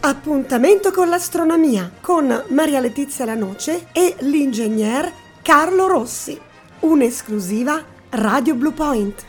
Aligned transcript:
Appuntamento 0.00 0.92
con 0.92 1.08
l'astronomia 1.08 1.90
con 2.00 2.44
Maria 2.48 2.80
Letizia 2.80 3.24
Lanoce 3.24 3.88
e 3.92 4.14
l'ingegner 4.20 5.12
Carlo 5.42 5.86
Rossi. 5.86 6.38
Un'esclusiva 6.80 7.84
Radio 8.10 8.54
Blue 8.54 8.72
Point. 8.72 9.24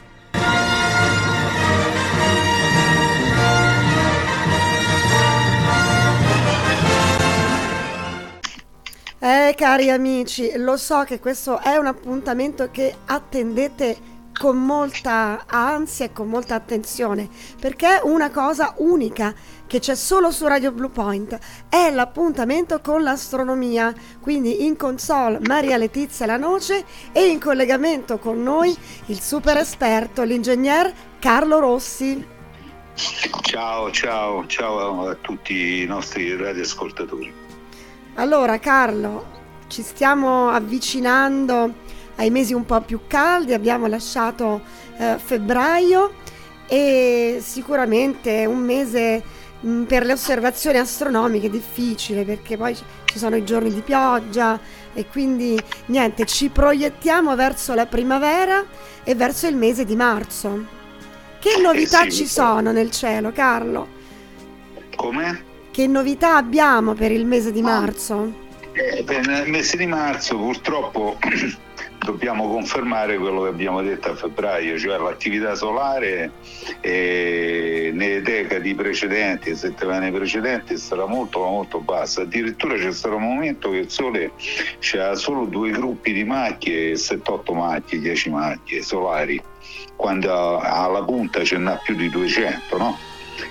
Eh 9.19 9.55
cari 9.57 9.89
amici, 9.89 10.51
lo 10.57 10.77
so 10.77 11.03
che 11.03 11.19
questo 11.19 11.59
è 11.59 11.75
un 11.77 11.87
appuntamento 11.87 12.69
che 12.69 12.93
attendete 13.05 14.15
con 14.37 14.57
molta 14.63 15.43
ansia 15.47 16.05
e 16.05 16.13
con 16.13 16.27
molta 16.27 16.55
attenzione 16.55 17.27
perché 17.59 17.99
una 18.03 18.29
cosa 18.29 18.73
unica 18.77 19.33
che 19.65 19.79
c'è 19.79 19.95
solo 19.95 20.31
su 20.31 20.45
Radio 20.47 20.71
Blue 20.71 20.89
Point 20.89 21.37
è 21.67 21.89
l'appuntamento 21.91 22.79
con 22.79 23.03
l'astronomia 23.03 23.93
quindi 24.21 24.65
in 24.65 24.77
console 24.77 25.39
Maria 25.41 25.77
Letizia 25.77 26.25
Lanoce 26.25 26.85
e 27.11 27.27
in 27.27 27.39
collegamento 27.39 28.19
con 28.19 28.41
noi 28.41 28.75
il 29.07 29.19
super 29.19 29.57
esperto 29.57 30.23
l'ingegner 30.23 30.93
Carlo 31.19 31.59
Rossi. 31.59 32.35
Ciao 33.41 33.91
ciao 33.91 34.45
ciao 34.47 35.07
a 35.07 35.15
tutti 35.15 35.81
i 35.81 35.85
nostri 35.85 36.35
radioascoltatori. 36.35 37.33
Allora 38.15 38.57
Carlo 38.59 39.35
ci 39.67 39.83
stiamo 39.83 40.49
avvicinando 40.49 41.73
ai 42.17 42.29
mesi 42.29 42.53
un 42.53 42.65
po' 42.65 42.81
più 42.81 43.01
caldi, 43.07 43.53
abbiamo 43.53 43.87
lasciato 43.87 44.61
eh, 44.97 45.15
febbraio 45.17 46.13
e 46.67 47.39
sicuramente 47.41 48.45
un 48.45 48.59
mese 48.59 49.23
mh, 49.59 49.69
mm, 49.69 49.83
per 49.83 50.05
le 50.05 50.13
osservazioni 50.13 50.77
astronomiche 50.77 51.49
difficile 51.49 52.23
perché 52.23 52.57
poi 52.57 52.75
ci 52.75 53.17
sono 53.17 53.35
i 53.35 53.43
giorni 53.43 53.73
di 53.73 53.81
pioggia 53.81 54.59
e 54.93 55.05
quindi 55.07 55.59
niente, 55.87 56.25
ci 56.25 56.49
proiettiamo 56.49 57.35
verso 57.35 57.73
la 57.73 57.85
primavera 57.85 58.65
e 59.03 59.15
verso 59.15 59.47
il 59.47 59.55
mese 59.55 59.85
di 59.85 59.95
marzo. 59.95 60.75
Che 61.39 61.49
eh, 61.49 61.61
novità 61.61 62.03
eh 62.05 62.11
sì, 62.11 62.17
ci 62.17 62.27
sono 62.27 62.71
nel 62.71 62.89
cielo, 62.89 63.31
Carlo? 63.31 63.95
Come? 64.95 65.43
Che 65.69 65.85
novità 65.85 66.35
abbiamo 66.35 66.93
per 66.95 67.11
il 67.11 67.25
mese 67.25 67.51
di 67.51 67.61
marzo? 67.61 68.45
Eh, 68.73 69.05
nel 69.25 69.49
mese 69.49 69.77
di 69.77 69.85
marzo 69.85 70.35
purtroppo 70.37 71.17
dobbiamo 72.07 72.47
confermare 72.47 73.17
quello 73.17 73.41
che 73.41 73.49
abbiamo 73.49 73.81
detto 73.81 74.09
a 74.09 74.15
febbraio, 74.15 74.79
cioè 74.79 74.97
l'attività 74.97 75.55
solare 75.55 76.31
eh, 76.79 77.91
nelle 77.93 78.21
decadi 78.21 78.73
precedenti, 78.73 79.53
settimane 79.55 80.09
precedenti, 80.09 80.77
sarà 80.77 81.05
molto 81.05 81.39
molto 81.39 81.79
bassa. 81.79 82.21
Addirittura 82.21 82.75
c'è 82.75 82.93
stato 82.93 83.17
un 83.17 83.23
momento 83.23 83.71
che 83.71 83.79
il 83.79 83.89
Sole 83.89 84.31
c'era 84.79 85.15
solo 85.15 85.45
due 85.45 85.71
gruppi 85.71 86.13
di 86.13 86.23
macchie, 86.23 86.93
7-8 86.93 87.53
macchie, 87.53 87.99
10 87.99 88.29
macchie 88.29 88.81
solari, 88.81 89.41
quando 89.97 90.59
alla 90.59 91.03
punta 91.03 91.43
ce 91.43 91.57
n'ha 91.57 91.75
più 91.83 91.95
di 91.95 92.09
200, 92.09 92.77
no? 92.77 92.97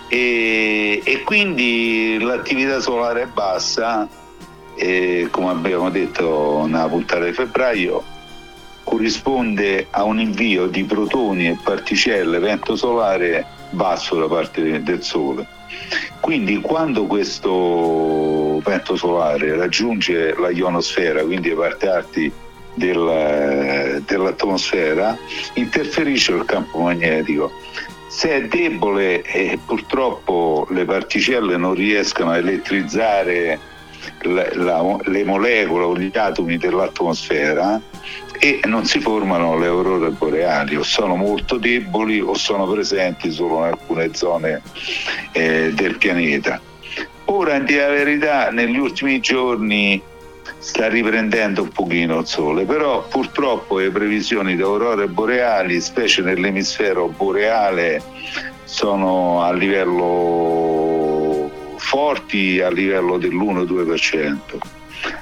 E, 0.08 1.02
e 1.04 1.22
quindi 1.24 2.16
l'attività 2.20 2.80
solare 2.80 3.22
è 3.22 3.26
bassa, 3.26 4.08
e, 4.76 5.28
come 5.30 5.50
abbiamo 5.50 5.90
detto 5.90 6.64
nella 6.66 6.88
puntata 6.88 7.24
di 7.26 7.32
febbraio, 7.32 8.14
corrisponde 8.86 9.88
a 9.90 10.04
un 10.04 10.20
invio 10.20 10.68
di 10.68 10.84
protoni 10.84 11.48
e 11.48 11.58
particelle 11.60 12.38
vento 12.38 12.76
solare 12.76 13.44
basso 13.70 14.14
da 14.14 14.28
parte 14.28 14.80
del 14.80 15.02
Sole. 15.02 15.44
Quindi 16.20 16.60
quando 16.60 17.04
questo 17.06 18.60
vento 18.64 18.94
solare 18.94 19.56
raggiunge 19.56 20.34
la 20.38 20.50
ionosfera, 20.50 21.24
quindi 21.24 21.48
le 21.48 21.54
parti 21.56 21.86
alti 21.86 22.32
del, 22.74 24.02
dell'atmosfera, 24.06 25.18
interferisce 25.54 26.32
col 26.32 26.46
campo 26.46 26.78
magnetico. 26.78 27.50
Se 28.06 28.30
è 28.30 28.46
debole 28.46 29.22
e 29.22 29.58
purtroppo 29.66 30.66
le 30.70 30.84
particelle 30.84 31.56
non 31.56 31.74
riescono 31.74 32.30
a 32.30 32.36
elettrizzare 32.36 33.58
la, 34.22 34.46
la, 34.54 34.96
le 35.04 35.24
molecole 35.24 35.84
o 35.84 35.96
gli 35.96 36.10
atomi 36.16 36.56
dell'atmosfera, 36.56 37.80
e 38.38 38.60
non 38.64 38.84
si 38.84 39.00
formano 39.00 39.58
le 39.58 39.66
aurore 39.66 40.10
boreali 40.10 40.76
o 40.76 40.82
sono 40.82 41.16
molto 41.16 41.56
deboli 41.56 42.20
o 42.20 42.34
sono 42.34 42.66
presenti 42.66 43.30
solo 43.30 43.58
in 43.58 43.64
alcune 43.64 44.14
zone 44.14 44.60
eh, 45.32 45.72
del 45.74 45.96
pianeta. 45.96 46.60
Ora, 47.26 47.54
in 47.56 47.64
verità, 47.64 48.50
negli 48.50 48.78
ultimi 48.78 49.20
giorni 49.20 50.00
sta 50.58 50.88
riprendendo 50.88 51.62
un 51.62 51.70
pochino 51.70 52.20
il 52.20 52.26
sole, 52.26 52.64
però 52.64 53.06
purtroppo 53.08 53.78
le 53.78 53.90
previsioni 53.90 54.54
di 54.54 54.62
aurore 54.62 55.06
boreali, 55.06 55.80
specie 55.80 56.22
nell'emisfero 56.22 57.08
boreale, 57.08 58.02
sono 58.64 59.42
a 59.42 59.52
livello 59.52 60.85
forti 61.86 62.60
a 62.60 62.68
livello 62.68 63.16
dell'1-2% 63.16 64.58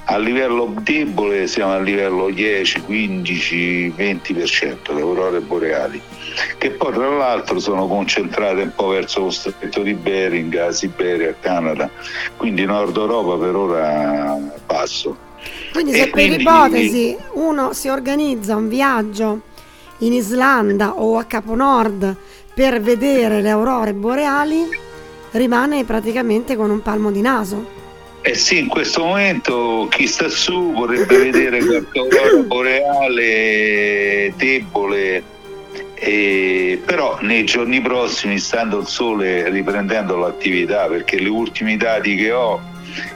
a 0.04 0.16
livello 0.16 0.74
debole 0.80 1.46
siamo 1.46 1.72
a 1.72 1.80
livello 1.80 2.30
10, 2.30 2.82
15, 2.82 3.94
20% 3.96 4.94
le 4.94 5.00
aurore 5.00 5.40
boreali, 5.40 6.00
che 6.56 6.70
poi 6.70 6.92
tra 6.92 7.08
l'altro 7.08 7.58
sono 7.58 7.86
concentrate 7.86 8.62
un 8.62 8.72
po' 8.74 8.88
verso 8.88 9.20
lo 9.20 9.30
stretto 9.30 9.82
di 9.82 9.94
Bering, 9.94 10.68
Siberia, 10.70 11.34
Canada, 11.38 11.90
quindi 12.36 12.64
Nord 12.64 12.96
Europa 12.96 13.36
per 13.44 13.54
ora 13.54 14.38
basso. 14.64 15.16
Quindi 15.72 15.92
se 15.92 16.02
e 16.02 16.04
per 16.04 16.12
quindi... 16.12 16.42
ipotesi 16.42 17.16
uno 17.32 17.72
si 17.74 17.88
organizza 17.88 18.56
un 18.56 18.68
viaggio 18.68 19.40
in 19.98 20.12
Islanda 20.12 20.94
o 20.94 21.18
a 21.18 21.24
Capo 21.24 21.54
Nord 21.54 22.16
per 22.54 22.80
vedere 22.80 23.42
le 23.42 23.50
aurore 23.50 23.92
boreali, 23.92 24.66
rimane 25.34 25.84
praticamente 25.84 26.56
con 26.56 26.70
un 26.70 26.82
palmo 26.82 27.10
di 27.10 27.20
naso. 27.20 27.82
Eh 28.22 28.34
sì, 28.34 28.58
in 28.58 28.68
questo 28.68 29.04
momento 29.04 29.86
chi 29.90 30.06
sta 30.06 30.28
su 30.28 30.72
vorrebbe 30.72 31.18
vedere 31.18 31.60
qualche 31.92 32.42
boreale 32.46 34.32
debole, 34.36 35.22
eh, 35.94 36.80
però 36.84 37.18
nei 37.20 37.44
giorni 37.44 37.82
prossimi, 37.82 38.38
stando 38.38 38.78
il 38.78 38.86
sole, 38.86 39.50
riprendendo 39.50 40.16
l'attività, 40.16 40.86
perché 40.86 41.20
gli 41.20 41.28
ultimi 41.28 41.76
dati 41.76 42.16
che 42.16 42.32
ho, 42.32 42.60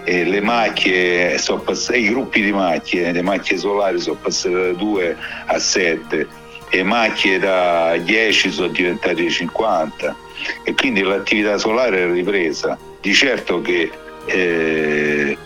eh, 0.05 0.25
le 0.25 0.41
macchie, 0.43 1.39
sono 1.39 1.61
passate, 1.61 1.99
i 1.99 2.09
gruppi 2.09 2.43
di 2.43 2.53
macchie, 2.53 3.11
le 3.11 3.23
macchie 3.23 3.57
solari 3.57 3.99
sono 3.99 4.19
passate 4.21 4.55
da 4.55 4.73
2 4.73 5.17
a 5.47 5.59
7, 5.59 6.27
le 6.71 6.83
macchie 6.83 7.39
da 7.39 7.97
10 7.97 8.51
sono 8.51 8.69
diventate 8.69 9.29
50 9.29 10.17
e 10.63 10.75
quindi 10.75 11.03
l'attività 11.03 11.59
solare 11.59 12.05
è 12.05 12.11
ripresa. 12.11 12.79
Di 13.01 13.13
certo 13.13 13.61
che 13.61 13.91
eh, 14.27 15.37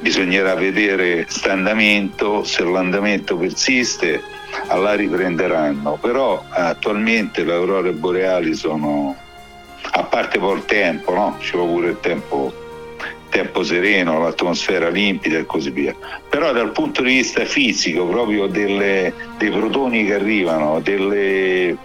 bisognerà 0.00 0.54
vedere 0.54 1.26
andamento, 1.44 2.44
se 2.44 2.62
l'andamento 2.64 3.36
persiste 3.36 4.22
alla 4.68 4.94
riprenderanno, 4.94 5.98
però 6.00 6.42
attualmente 6.48 7.44
le 7.44 7.52
aurore 7.52 7.92
boreali 7.92 8.54
sono, 8.54 9.16
a 9.90 10.02
parte 10.04 10.38
il 10.38 10.64
tempo, 10.64 11.12
no? 11.14 11.36
ci 11.40 11.56
vuole 11.56 11.72
pure 11.72 11.88
il 11.90 12.00
tempo, 12.00 12.52
tempo 13.28 13.62
sereno, 13.62 14.20
l'atmosfera 14.20 14.88
limpida 14.88 15.38
e 15.38 15.46
così 15.46 15.70
via, 15.70 15.94
però 16.28 16.52
dal 16.52 16.72
punto 16.72 17.02
di 17.02 17.14
vista 17.14 17.44
fisico, 17.44 18.06
proprio 18.06 18.46
delle, 18.46 19.12
dei 19.38 19.50
protoni 19.50 20.06
che 20.06 20.14
arrivano, 20.14 20.80
delle, 20.80 21.76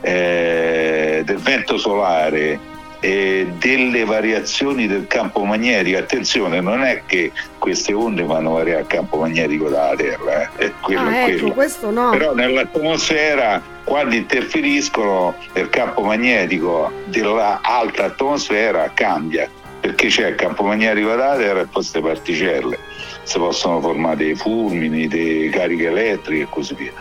eh, 0.00 1.22
del 1.24 1.38
vento 1.38 1.78
solare, 1.78 2.72
eh, 3.00 3.46
delle 3.58 4.04
variazioni 4.04 4.86
del 4.86 5.06
campo 5.06 5.44
magnetico. 5.44 5.98
Attenzione, 5.98 6.60
non 6.60 6.82
è 6.82 7.02
che 7.04 7.32
queste 7.58 7.92
onde 7.92 8.22
vanno 8.22 8.52
variare 8.52 8.80
il 8.80 8.86
campo 8.86 9.18
magnetico 9.18 9.68
della 9.68 9.94
Terra, 9.96 10.50
eh. 10.56 10.72
quello, 10.80 11.00
ah, 11.00 11.28
ecco, 11.28 11.50
questo 11.52 11.90
no. 11.90 12.10
Però 12.10 12.34
nell'atmosfera 12.34 13.60
quando 13.84 14.14
interferiscono 14.14 15.34
il 15.52 15.68
campo 15.68 16.02
magnetico 16.02 16.90
dell'alta 17.04 18.04
atmosfera 18.04 18.90
cambia 18.94 19.48
perché 19.84 20.06
c'è 20.06 20.28
il 20.28 20.34
campo 20.34 20.62
magnetico 20.62 21.10
della 21.10 21.36
Terra 21.36 21.60
e 21.60 21.64
poi 21.64 21.72
queste 21.72 22.00
particelle 22.00 22.78
si 23.24 23.36
possono 23.36 23.82
formare 23.82 24.16
dei 24.16 24.34
fulmini, 24.34 25.08
delle 25.08 25.50
cariche 25.50 25.88
elettriche 25.88 26.44
e 26.44 26.46
così 26.48 26.74
via. 26.74 26.92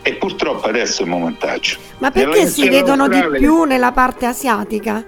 E 0.00 0.14
purtroppo 0.14 0.66
adesso 0.66 1.02
è 1.02 1.04
il 1.04 1.10
momentaggio. 1.10 1.76
Ma 1.98 2.10
perché 2.10 2.46
si 2.46 2.66
vedono 2.70 3.08
di 3.08 3.20
più 3.36 3.64
nella 3.64 3.92
parte 3.92 4.24
asiatica? 4.24 5.04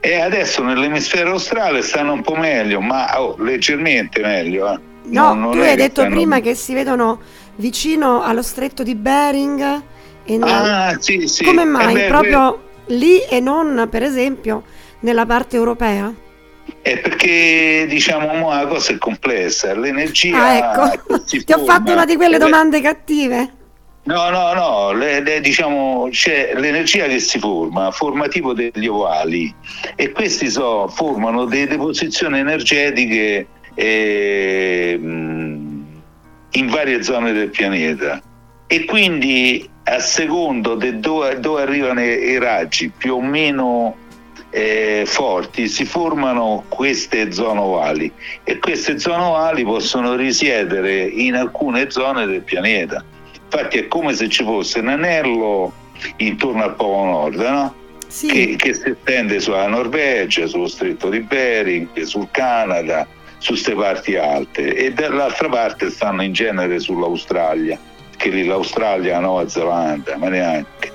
E 0.00 0.20
adesso 0.20 0.62
nell'emisfero 0.62 1.30
australe 1.30 1.80
stanno 1.80 2.12
un 2.12 2.20
po' 2.20 2.36
meglio, 2.36 2.82
ma 2.82 3.18
oh, 3.18 3.36
leggermente 3.38 4.20
meglio. 4.20 4.70
Eh. 4.70 4.78
No, 5.04 5.28
non, 5.28 5.40
non 5.40 5.52
tu 5.52 5.58
hai 5.60 5.76
detto 5.76 6.02
stanno... 6.02 6.14
prima 6.14 6.40
che 6.40 6.54
si 6.54 6.74
vedono 6.74 7.20
vicino 7.56 8.22
allo 8.22 8.42
stretto 8.42 8.82
di 8.82 8.94
Bering. 8.94 9.82
E 10.24 10.36
non... 10.36 10.50
Ah, 10.50 10.94
sì, 11.00 11.26
sì. 11.26 11.42
Come 11.42 11.64
mai? 11.64 11.90
Eh 11.90 11.94
beh, 11.94 12.06
Proprio 12.08 12.60
beh. 12.84 12.94
lì 12.96 13.18
e 13.22 13.40
non, 13.40 13.88
per 13.90 14.02
esempio, 14.02 14.62
nella 15.00 15.24
parte 15.24 15.56
europea? 15.56 16.28
È 16.82 16.98
perché 16.98 17.86
diciamo 17.88 18.50
la 18.50 18.66
cosa 18.66 18.92
è 18.92 18.98
complessa, 18.98 19.74
l'energia... 19.74 20.42
Ah, 20.42 20.56
ecco, 20.56 21.22
ti 21.24 21.40
forma, 21.40 21.62
ho 21.62 21.66
fatto 21.66 21.92
una 21.92 22.04
di 22.04 22.16
quelle 22.16 22.38
domande 22.38 22.80
cattive. 22.80 23.58
No, 24.02 24.30
no, 24.30 24.54
no, 24.54 24.92
le, 24.92 25.20
le, 25.20 25.40
diciamo, 25.40 26.08
c'è 26.10 26.52
l'energia 26.54 27.06
che 27.06 27.20
si 27.20 27.38
forma, 27.38 27.90
forma 27.90 28.28
tipo 28.28 28.54
degli 28.54 28.86
ovali. 28.86 29.54
E 29.94 30.10
questi 30.12 30.50
so, 30.50 30.88
formano 30.88 31.44
delle 31.44 31.66
deposizioni 31.66 32.38
energetiche 32.38 33.46
eh, 33.74 34.98
in 35.00 36.66
varie 36.68 37.02
zone 37.02 37.32
del 37.32 37.50
pianeta. 37.50 38.20
E 38.66 38.84
quindi 38.84 39.68
a 39.84 39.98
secondo 39.98 40.76
di 40.76 40.98
dove, 40.98 41.38
dove, 41.40 41.62
arrivano 41.62 42.00
i, 42.02 42.38
raggi 42.38 42.90
più 42.90 43.14
o 43.14 43.20
meno 43.20 43.96
eh, 44.50 45.04
forti 45.06 45.68
si 45.68 45.84
formano 45.84 46.64
queste 46.68 47.32
zone 47.32 47.60
ovali 47.60 48.12
e 48.44 48.58
queste 48.58 48.98
zone 48.98 49.22
ovali 49.22 49.64
possono 49.64 50.14
risiedere 50.16 51.02
in 51.02 51.34
alcune 51.34 51.90
zone 51.90 52.26
del 52.26 52.42
pianeta 52.42 53.04
Infatti 53.52 53.78
è 53.78 53.88
come 53.88 54.14
se 54.14 54.28
ci 54.28 54.44
fosse 54.44 54.78
un 54.78 54.88
anello 54.88 55.72
intorno 56.18 56.62
al 56.62 56.76
Polo 56.76 57.04
Nord, 57.04 57.40
no? 57.40 57.74
Sì. 58.06 58.28
Che, 58.28 58.56
che, 58.56 58.74
si 58.74 58.90
estende 58.90 59.40
sulla 59.40 59.66
Norvegia, 59.66 60.46
sullo 60.46 60.68
stretto 60.68 61.08
di 61.08 61.18
Bering, 61.18 62.00
sul 62.02 62.28
Canada, 62.30 63.08
su 63.38 63.50
queste 63.50 63.74
parti 63.74 64.14
alte 64.14 64.72
e 64.74 64.92
dall'altra 64.92 65.48
parte 65.48 65.90
stanno 65.90 66.22
in 66.22 66.32
genere 66.32 66.78
sull'Australia, 66.78 67.76
che 68.16 68.28
lì 68.28 68.44
l'Australia, 68.44 69.14
la 69.14 69.20
Nuova 69.20 69.48
Zelanda, 69.48 70.16
ma 70.16 70.28
neanche. 70.28 70.92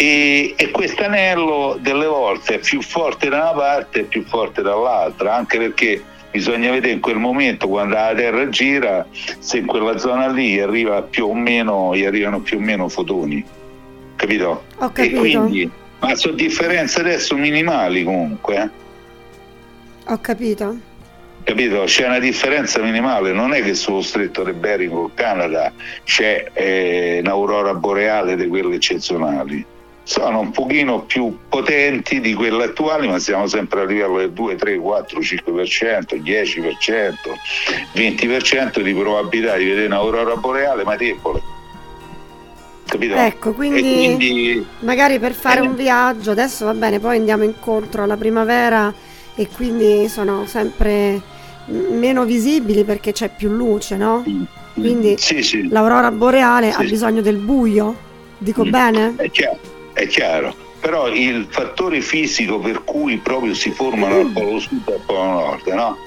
E, 0.00 0.54
e 0.56 0.70
questo 0.70 1.02
anello 1.02 1.76
delle 1.80 2.06
volte 2.06 2.54
è 2.54 2.58
più 2.60 2.80
forte 2.82 3.28
da 3.28 3.38
una 3.38 3.50
parte 3.50 3.98
e 3.98 4.04
più 4.04 4.22
forte 4.22 4.62
dall'altra, 4.62 5.34
anche 5.34 5.58
perché 5.58 6.00
bisogna 6.30 6.70
vedere 6.70 6.92
in 6.92 7.00
quel 7.00 7.16
momento 7.16 7.66
quando 7.66 7.96
la 7.96 8.14
Terra 8.14 8.48
gira 8.48 9.04
se 9.40 9.58
in 9.58 9.66
quella 9.66 9.98
zona 9.98 10.28
lì 10.28 10.60
arriva 10.60 11.02
più 11.02 11.26
o 11.26 11.34
meno, 11.34 11.96
gli 11.96 12.04
arrivano 12.04 12.38
più 12.38 12.58
o 12.58 12.60
meno 12.60 12.88
fotoni, 12.88 13.44
capito? 14.14 14.66
Ho 14.76 14.92
capito. 14.92 15.16
E 15.16 15.18
quindi, 15.18 15.70
ma 15.98 16.14
sono 16.14 16.34
differenze 16.34 17.00
adesso 17.00 17.34
minimali 17.34 18.04
comunque. 18.04 18.54
Eh? 18.54 20.12
Ho 20.12 20.18
capito. 20.20 20.78
Capito? 21.42 21.82
C'è 21.86 22.06
una 22.06 22.20
differenza 22.20 22.80
minimale, 22.80 23.32
non 23.32 23.52
è 23.52 23.64
che 23.64 23.74
sullo 23.74 24.02
stretto 24.02 24.44
di 24.44 24.52
Bering 24.52 24.92
o 24.92 25.10
Canada 25.12 25.72
c'è 26.04 26.50
eh, 26.52 27.18
un'aurora 27.20 27.74
boreale 27.74 28.36
di 28.36 28.46
quelle 28.46 28.76
eccezionali 28.76 29.66
sono 30.08 30.40
un 30.40 30.52
pochino 30.52 31.02
più 31.02 31.36
potenti 31.50 32.18
di 32.22 32.32
quelle 32.32 32.64
attuali, 32.64 33.06
ma 33.06 33.18
siamo 33.18 33.46
sempre 33.46 33.82
a 33.82 33.84
livello 33.84 34.16
del 34.16 34.32
2, 34.32 34.56
3, 34.56 34.78
4, 34.78 35.20
5%, 35.20 36.22
10%, 36.22 37.14
20% 37.92 38.80
di 38.80 38.94
probabilità 38.94 39.56
di 39.58 39.66
vedere 39.66 39.84
un'aurora 39.84 40.34
boreale, 40.36 40.82
ma 40.84 40.96
debole. 40.96 41.42
Capito? 42.86 43.16
Ecco, 43.16 43.52
quindi, 43.52 43.82
quindi, 43.82 44.66
magari 44.78 45.18
per 45.18 45.34
fare 45.34 45.60
eh, 45.60 45.66
un 45.66 45.76
viaggio, 45.76 46.30
adesso 46.30 46.64
va 46.64 46.72
bene, 46.72 47.00
poi 47.00 47.18
andiamo 47.18 47.44
incontro 47.44 48.02
alla 48.02 48.16
primavera 48.16 48.90
e 49.34 49.46
quindi 49.54 50.08
sono 50.08 50.46
sempre 50.46 51.20
meno 51.66 52.24
visibili 52.24 52.82
perché 52.82 53.12
c'è 53.12 53.28
più 53.28 53.50
luce, 53.50 53.96
no? 53.98 54.24
Mm. 54.26 54.42
Quindi 54.72 55.16
sì, 55.18 55.42
sì. 55.42 55.68
l'aurora 55.68 56.10
boreale 56.10 56.72
sì. 56.72 56.80
ha 56.80 56.84
bisogno 56.84 57.20
del 57.20 57.36
buio, 57.36 57.94
dico 58.38 58.64
mm. 58.64 58.70
bene? 58.70 59.14
È 59.16 59.30
chiaro 59.30 59.76
è 59.98 60.06
chiaro, 60.06 60.54
però 60.78 61.08
il 61.08 61.48
fattore 61.50 62.00
fisico 62.00 62.60
per 62.60 62.84
cui 62.84 63.16
proprio 63.18 63.52
si 63.52 63.72
formano 63.72 64.20
al 64.20 64.30
polo 64.30 64.60
sud 64.60 64.88
e 64.88 64.92
al 64.92 65.00
polo 65.04 65.24
nord, 65.24 65.66
no? 65.66 65.98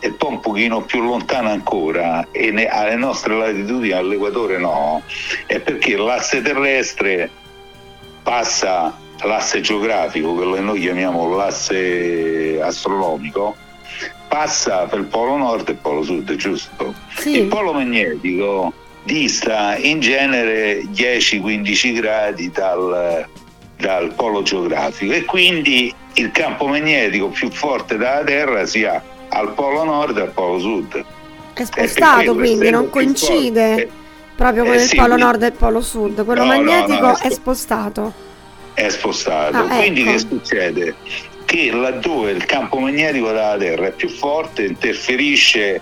E 0.00 0.12
poi 0.12 0.32
un 0.32 0.40
pochino 0.40 0.80
più 0.82 1.02
lontano 1.02 1.50
ancora, 1.50 2.26
e 2.30 2.50
ne, 2.50 2.66
alle 2.68 2.96
nostre 2.96 3.36
latitudini, 3.36 3.92
all'equatore 3.92 4.56
no, 4.56 5.02
è 5.46 5.60
perché 5.60 5.96
l'asse 5.96 6.40
terrestre 6.40 7.30
passa 8.22 8.96
l'asse 9.22 9.60
geografico, 9.60 10.32
quello 10.32 10.54
che 10.54 10.60
noi 10.60 10.80
chiamiamo 10.80 11.28
l'asse 11.36 12.60
astronomico, 12.62 13.56
passa 14.28 14.84
per 14.84 15.00
il 15.00 15.06
polo 15.06 15.36
nord 15.36 15.68
e 15.68 15.72
il 15.72 15.78
polo 15.78 16.02
sud, 16.02 16.34
giusto? 16.36 16.94
Sì. 17.16 17.40
Il 17.40 17.46
polo 17.48 17.72
magnetico 17.72 18.72
dista 19.08 19.74
in 19.78 20.00
genere 20.00 20.82
10-15 20.82 21.94
gradi 21.94 22.50
dal, 22.50 23.26
dal 23.78 24.12
polo 24.12 24.42
geografico 24.42 25.14
e 25.14 25.24
quindi 25.24 25.92
il 26.14 26.30
campo 26.30 26.66
magnetico 26.66 27.28
più 27.28 27.50
forte 27.50 27.96
dalla 27.96 28.22
Terra 28.22 28.66
sia 28.66 29.02
al 29.30 29.54
polo 29.54 29.82
nord 29.84 30.18
e 30.18 30.20
al 30.20 30.30
polo 30.30 30.58
sud. 30.58 31.04
È 31.54 31.64
spostato 31.64 32.34
quindi, 32.34 32.68
non 32.68 32.90
coincide 32.90 33.88
proprio 34.36 34.64
con 34.64 34.74
eh, 34.74 34.76
il 34.76 34.82
sì, 34.82 34.96
polo 34.96 35.16
nord 35.16 35.42
e 35.42 35.46
il 35.46 35.52
polo 35.52 35.80
sud, 35.80 36.24
quello 36.24 36.42
no, 36.42 36.48
magnetico 36.48 37.00
no, 37.00 37.06
no, 37.12 37.18
è, 37.18 37.30
spostato. 37.30 38.12
È 38.74 38.88
spostato, 38.90 39.56
ah, 39.56 39.78
quindi 39.78 40.02
ecco. 40.02 40.10
che 40.12 40.18
succede? 40.18 40.94
Che 41.46 41.70
laddove 41.72 42.32
il 42.32 42.44
campo 42.44 42.78
magnetico 42.78 43.28
della 43.28 43.56
Terra 43.58 43.86
è 43.86 43.92
più 43.92 44.10
forte 44.10 44.66
interferisce 44.66 45.80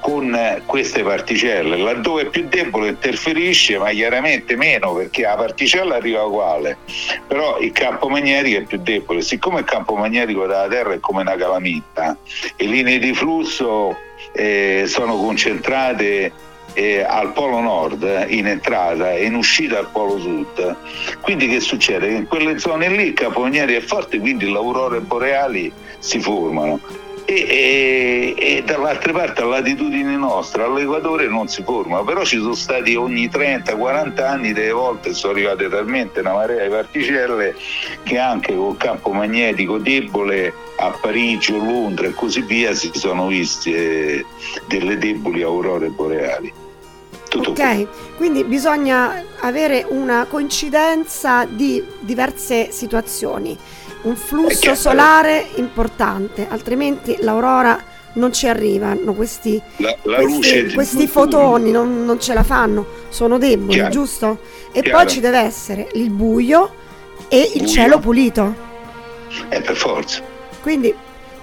con 0.00 0.62
queste 0.66 1.02
particelle, 1.02 1.76
laddove 1.76 2.22
è 2.22 2.26
più 2.26 2.46
debole 2.48 2.88
interferisce, 2.88 3.78
ma 3.78 3.90
chiaramente 3.90 4.56
meno 4.56 4.94
perché 4.94 5.22
la 5.22 5.36
particella 5.36 5.96
arriva 5.96 6.22
uguale, 6.22 6.78
però 7.26 7.58
il 7.58 7.72
campo 7.72 8.08
magnetico 8.08 8.60
è 8.60 8.64
più 8.64 8.78
debole. 8.78 9.22
Siccome 9.22 9.60
il 9.60 9.66
campo 9.66 9.94
magnetico 9.94 10.46
della 10.46 10.68
Terra 10.68 10.94
è 10.94 11.00
come 11.00 11.20
una 11.20 11.36
calamita, 11.36 12.16
le 12.56 12.66
linee 12.66 12.98
di 12.98 13.14
flusso 13.14 13.96
eh, 14.32 14.84
sono 14.86 15.16
concentrate 15.16 16.32
eh, 16.74 17.02
al 17.02 17.32
polo 17.32 17.60
nord 17.60 18.26
in 18.28 18.46
entrata 18.46 19.12
e 19.12 19.24
in 19.24 19.34
uscita 19.34 19.78
al 19.78 19.88
polo 19.90 20.18
sud. 20.18 20.76
Quindi 21.20 21.48
che 21.48 21.60
succede? 21.60 22.08
in 22.08 22.26
quelle 22.26 22.58
zone 22.58 22.88
lì 22.88 23.08
il 23.08 23.12
campo 23.12 23.40
magnetico 23.40 23.78
è 23.78 23.82
forte, 23.82 24.18
quindi 24.18 24.50
le 24.50 24.56
aurore 24.56 25.00
boreali 25.00 25.72
si 25.98 26.20
formano 26.20 26.80
e, 27.24 27.34
e, 27.34 28.34
e 28.36 28.62
dall'altra 28.64 29.12
parte 29.12 29.42
a 29.42 29.46
latitudine 29.46 30.16
nostra, 30.16 30.64
all'equatore 30.64 31.28
non 31.28 31.48
si 31.48 31.62
forma, 31.62 32.02
però 32.04 32.24
ci 32.24 32.38
sono 32.38 32.54
stati 32.54 32.94
ogni 32.94 33.28
30-40 33.28 34.22
anni 34.22 34.52
delle 34.52 34.72
volte 34.72 35.14
sono 35.14 35.32
arrivate 35.32 35.68
talmente 35.68 36.20
una 36.20 36.32
marea 36.32 36.64
di 36.64 36.70
particelle 36.70 37.54
che 38.02 38.18
anche 38.18 38.54
col 38.54 38.76
campo 38.76 39.12
magnetico 39.12 39.78
debole 39.78 40.52
a 40.76 40.90
Parigi 41.00 41.52
o 41.52 41.58
Londra 41.58 42.06
e 42.06 42.14
così 42.14 42.40
via 42.42 42.74
si 42.74 42.90
sono 42.94 43.26
viste 43.26 43.70
eh, 43.70 44.26
delle 44.66 44.98
deboli 44.98 45.42
aurore 45.42 45.88
boreali. 45.88 46.52
Tutto 47.28 47.50
ok, 47.50 47.74
qui. 47.74 47.88
quindi 48.16 48.44
bisogna 48.44 49.22
avere 49.38 49.86
una 49.88 50.26
coincidenza 50.28 51.44
di 51.44 51.82
diverse 52.00 52.72
situazioni 52.72 53.56
un 54.02 54.16
flusso 54.16 54.74
solare 54.74 55.46
importante, 55.56 56.46
altrimenti 56.48 57.18
l'aurora 57.20 57.78
non 58.14 58.32
ci 58.32 58.48
arrivano 58.48 59.12
questi, 59.14 59.60
la, 59.76 59.96
la 60.02 60.16
questi, 60.16 60.72
questi 60.72 61.06
fotoni, 61.06 61.70
non, 61.70 62.04
non, 62.04 62.18
ce 62.18 62.34
la 62.34 62.42
fanno, 62.42 62.86
sono 63.08 63.38
deboli, 63.38 63.74
Chiaro. 63.74 63.90
giusto? 63.90 64.40
E 64.72 64.82
Chiaro. 64.82 64.98
poi 64.98 65.08
ci 65.08 65.20
deve 65.20 65.38
essere 65.38 65.88
il 65.94 66.10
buio 66.10 66.74
e 67.28 67.40
il 67.54 67.62
buio. 67.62 67.68
cielo 67.68 67.98
pulito. 67.98 68.68
Eh, 69.48 69.60
per 69.60 69.76
forza. 69.76 70.22
Quindi 70.60 70.92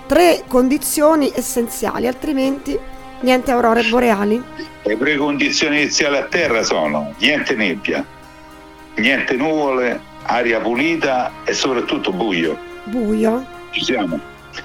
tre 0.06 0.44
condizioni 0.48 1.32
essenziali, 1.34 2.08
altrimenti 2.08 2.78
niente 3.22 3.52
aurore 3.52 3.84
boreali. 3.84 4.44
Le 4.84 4.98
precondizioni 4.98 5.82
iniziali 5.82 6.18
a 6.18 6.24
terra 6.24 6.64
sono 6.64 7.14
niente 7.18 7.56
nebbia, 7.56 8.06
niente 8.96 9.36
nuvole, 9.36 10.02
aria 10.27 10.60
pulita 10.60 11.31
e 11.43 11.53
soprattutto 11.53 12.12
buio. 12.12 12.57
Buio? 12.84 13.46
Ci 13.72 13.84
siamo. 13.84 14.19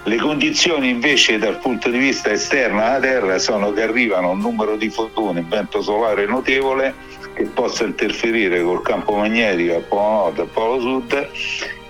Le 0.04 0.16
condizioni 0.16 0.88
invece 0.88 1.38
dal 1.38 1.58
punto 1.58 1.90
di 1.90 1.98
vista 1.98 2.30
esterno 2.30 2.82
alla 2.82 2.98
Terra 2.98 3.38
sono 3.38 3.72
che 3.72 3.82
arrivano 3.82 4.30
un 4.30 4.38
numero 4.38 4.76
di 4.76 4.88
fotoni, 4.88 5.44
vento 5.46 5.82
solare 5.82 6.26
notevole 6.26 6.94
che 7.34 7.44
possa 7.44 7.84
interferire 7.84 8.62
col 8.62 8.82
campo 8.82 9.16
magnetico 9.16 9.74
al 9.74 9.82
polo 9.82 10.10
nord 10.10 10.38
e 10.38 10.40
al 10.40 10.48
polo 10.48 10.80
sud, 10.80 11.28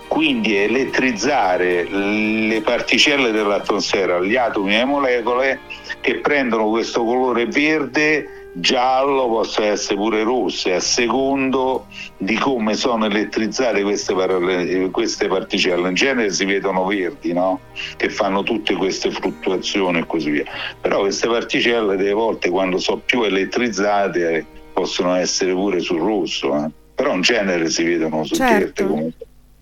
quindi 0.09 0.57
elettrizzare 0.57 1.85
le 1.85 2.61
particelle 2.61 3.31
dell'atmosfera, 3.31 4.21
gli 4.21 4.37
atomi 4.37 4.75
e 4.75 4.79
le 4.79 4.85
molecole 4.85 5.61
che 6.01 6.17
prendono 6.17 6.69
questo 6.69 7.05
colore 7.05 7.47
verde 7.47 8.42
giallo, 8.53 9.29
possono 9.29 9.67
essere 9.67 9.97
pure 9.97 10.23
rosse, 10.23 10.75
a 10.75 10.81
secondo 10.81 11.87
di 12.17 12.37
come 12.37 12.75
sono 12.75 13.07
elettrizzate 13.07 13.83
queste, 13.83 14.15
par- 14.15 14.91
queste 14.91 15.27
particelle. 15.29 15.89
In 15.89 15.95
genere 15.95 16.31
si 16.31 16.45
vedono 16.45 16.85
verdi, 16.85 17.33
no? 17.33 17.61
che 17.97 18.09
fanno 18.09 18.43
tutte 18.43 18.75
queste 18.75 19.11
fluttuazioni 19.11 20.01
e 20.01 20.07
così 20.07 20.31
via. 20.31 20.45
Però 20.81 21.01
queste 21.01 21.29
particelle 21.29 21.97
delle 21.97 22.13
volte 22.13 22.51
quando 22.51 22.79
sono 22.79 23.01
più 23.05 23.23
elettrizzate 23.23 24.45
possono 24.73 25.15
essere 25.15 25.53
pure 25.53 25.81
sul 25.81 26.01
rosso, 26.01 26.55
eh? 26.57 26.71
però 26.95 27.15
in 27.15 27.21
genere 27.23 27.69
si 27.71 27.83
vedono 27.85 28.25
su 28.25 28.35
certo. 28.35 28.87
come, 28.87 29.13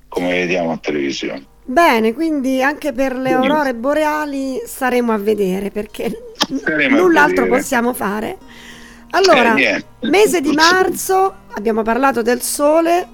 come 0.08 0.30
vediamo 0.30 0.72
a 0.72 0.76
televisione. 0.76 1.46
Bene, 1.70 2.14
quindi 2.14 2.62
anche 2.62 2.92
per 2.92 3.14
le 3.14 3.30
aurore 3.30 3.74
boreali 3.74 4.60
staremo 4.64 5.12
a 5.12 5.18
vedere 5.18 5.70
perché 5.70 6.10
staremo 6.36 6.96
null'altro 6.96 7.46
possiamo 7.46 7.92
fare. 7.92 8.38
Allora, 9.10 9.54
eh, 9.56 9.84
mese 10.02 10.40
di 10.40 10.52
marzo, 10.52 11.34
abbiamo 11.54 11.82
parlato 11.82 12.22
del 12.22 12.42
sole, 12.42 13.06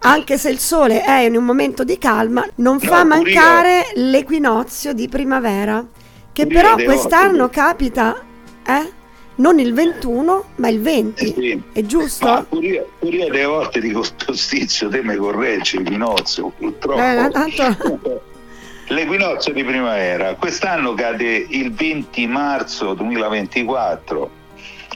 anche 0.00 0.36
se 0.36 0.50
il 0.50 0.58
sole 0.58 1.02
è 1.02 1.20
in 1.20 1.36
un 1.36 1.44
momento 1.44 1.84
di 1.84 1.96
calma, 1.96 2.46
non 2.56 2.78
no, 2.80 2.88
fa 2.88 3.04
mancare 3.04 3.92
io. 3.94 4.10
l'equinozio 4.10 4.92
di 4.92 5.08
primavera, 5.08 5.84
che 6.32 6.46
però 6.46 6.76
quest'anno 6.76 7.48
capita, 7.48 8.20
eh? 8.66 9.00
non 9.36 9.58
il 9.58 9.72
21 9.72 10.44
ma 10.56 10.68
il 10.68 10.80
20 10.80 11.24
eh 11.24 11.34
sì. 11.34 11.62
è 11.72 11.82
giusto? 11.82 12.26
Ma 12.26 12.42
pure 12.42 12.66
io, 12.66 12.90
pure 12.98 13.16
io 13.16 13.30
delle 13.30 13.44
volte 13.46 13.80
dico 13.80 14.02
stizio 14.02 14.90
te 14.90 15.02
mi 15.02 15.16
correggi 15.16 15.78
l'equinozio 15.78 16.52
purtroppo 16.56 17.00
eh, 17.00 17.30
tanto... 17.30 18.20
l'equinozio 18.88 19.54
di 19.54 19.64
primavera 19.64 20.34
quest'anno 20.34 20.92
cade 20.92 21.46
il 21.48 21.72
20 21.72 22.26
marzo 22.26 22.92
2024 22.92 24.40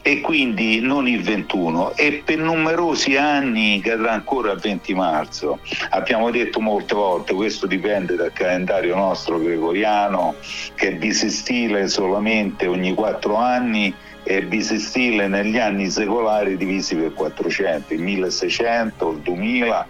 e 0.02 0.20
quindi 0.20 0.80
non 0.80 1.08
il 1.08 1.22
21 1.22 1.96
e 1.96 2.22
per 2.24 2.38
numerosi 2.38 3.16
anni 3.16 3.80
cadrà 3.80 4.12
ancora 4.12 4.52
il 4.52 4.60
20 4.60 4.94
marzo. 4.94 5.60
Abbiamo 5.90 6.30
detto 6.30 6.60
molte 6.60 6.94
volte, 6.94 7.34
questo 7.34 7.66
dipende 7.66 8.14
dal 8.14 8.32
calendario 8.32 8.94
nostro 8.94 9.38
gregoriano 9.38 10.34
che 10.74 10.88
è 10.88 10.92
bisestile 10.94 11.88
solamente 11.88 12.66
ogni 12.66 12.94
quattro 12.94 13.36
anni 13.36 13.94
e 14.22 14.42
bisestile 14.42 15.28
negli 15.28 15.58
anni 15.58 15.88
secolari 15.88 16.56
divisi 16.56 16.96
per 16.96 17.12
400, 17.12 17.94
il 17.94 18.02
1600, 18.02 19.10
il 19.12 19.18
2000, 19.18 19.86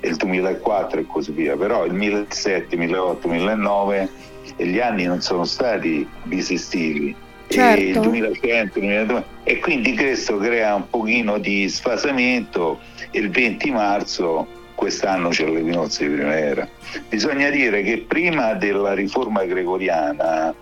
il 0.00 0.16
2004 0.16 1.00
e 1.00 1.06
così 1.06 1.30
via, 1.30 1.56
però 1.56 1.84
il 1.84 1.92
1700, 1.92 2.76
1800, 2.76 3.28
1900 3.28 4.26
gli 4.56 4.80
anni 4.80 5.04
non 5.04 5.20
sono 5.20 5.44
stati 5.44 6.08
bisestili 6.24 7.14
certo. 7.48 8.00
2100, 8.00 8.78
2002, 8.78 9.24
e 9.44 9.58
quindi 9.58 9.94
questo 9.94 10.36
crea 10.38 10.74
un 10.74 10.88
pochino 10.88 11.38
di 11.38 11.68
sfasamento. 11.68 12.80
Il 13.12 13.30
20 13.30 13.70
marzo 13.70 14.46
quest'anno 14.74 15.30
c'è 15.30 15.46
l'equinozio 15.46 16.08
di 16.08 16.14
primavera. 16.14 16.68
Bisogna 17.08 17.50
dire 17.50 17.82
che 17.82 18.04
prima 18.06 18.54
della 18.54 18.94
riforma 18.94 19.44
gregoriana 19.44 20.54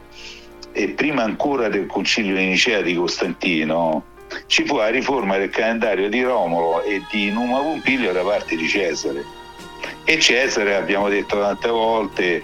e 0.72 0.88
prima 0.88 1.22
ancora 1.22 1.68
del 1.68 1.86
concilio 1.86 2.36
di 2.36 2.46
Nicea 2.46 2.80
di 2.80 2.94
Costantino 2.94 4.04
ci 4.46 4.64
fu 4.64 4.76
la 4.76 4.88
riforma 4.88 5.36
del 5.36 5.50
calendario 5.50 6.08
di 6.08 6.22
Romolo 6.22 6.82
e 6.82 7.02
di 7.10 7.30
Numa 7.30 7.60
Pompilio 7.60 8.12
da 8.12 8.22
parte 8.22 8.56
di 8.56 8.66
Cesare. 8.68 9.24
E 10.04 10.18
Cesare, 10.18 10.74
abbiamo 10.74 11.08
detto 11.08 11.38
tante 11.38 11.68
volte, 11.68 12.42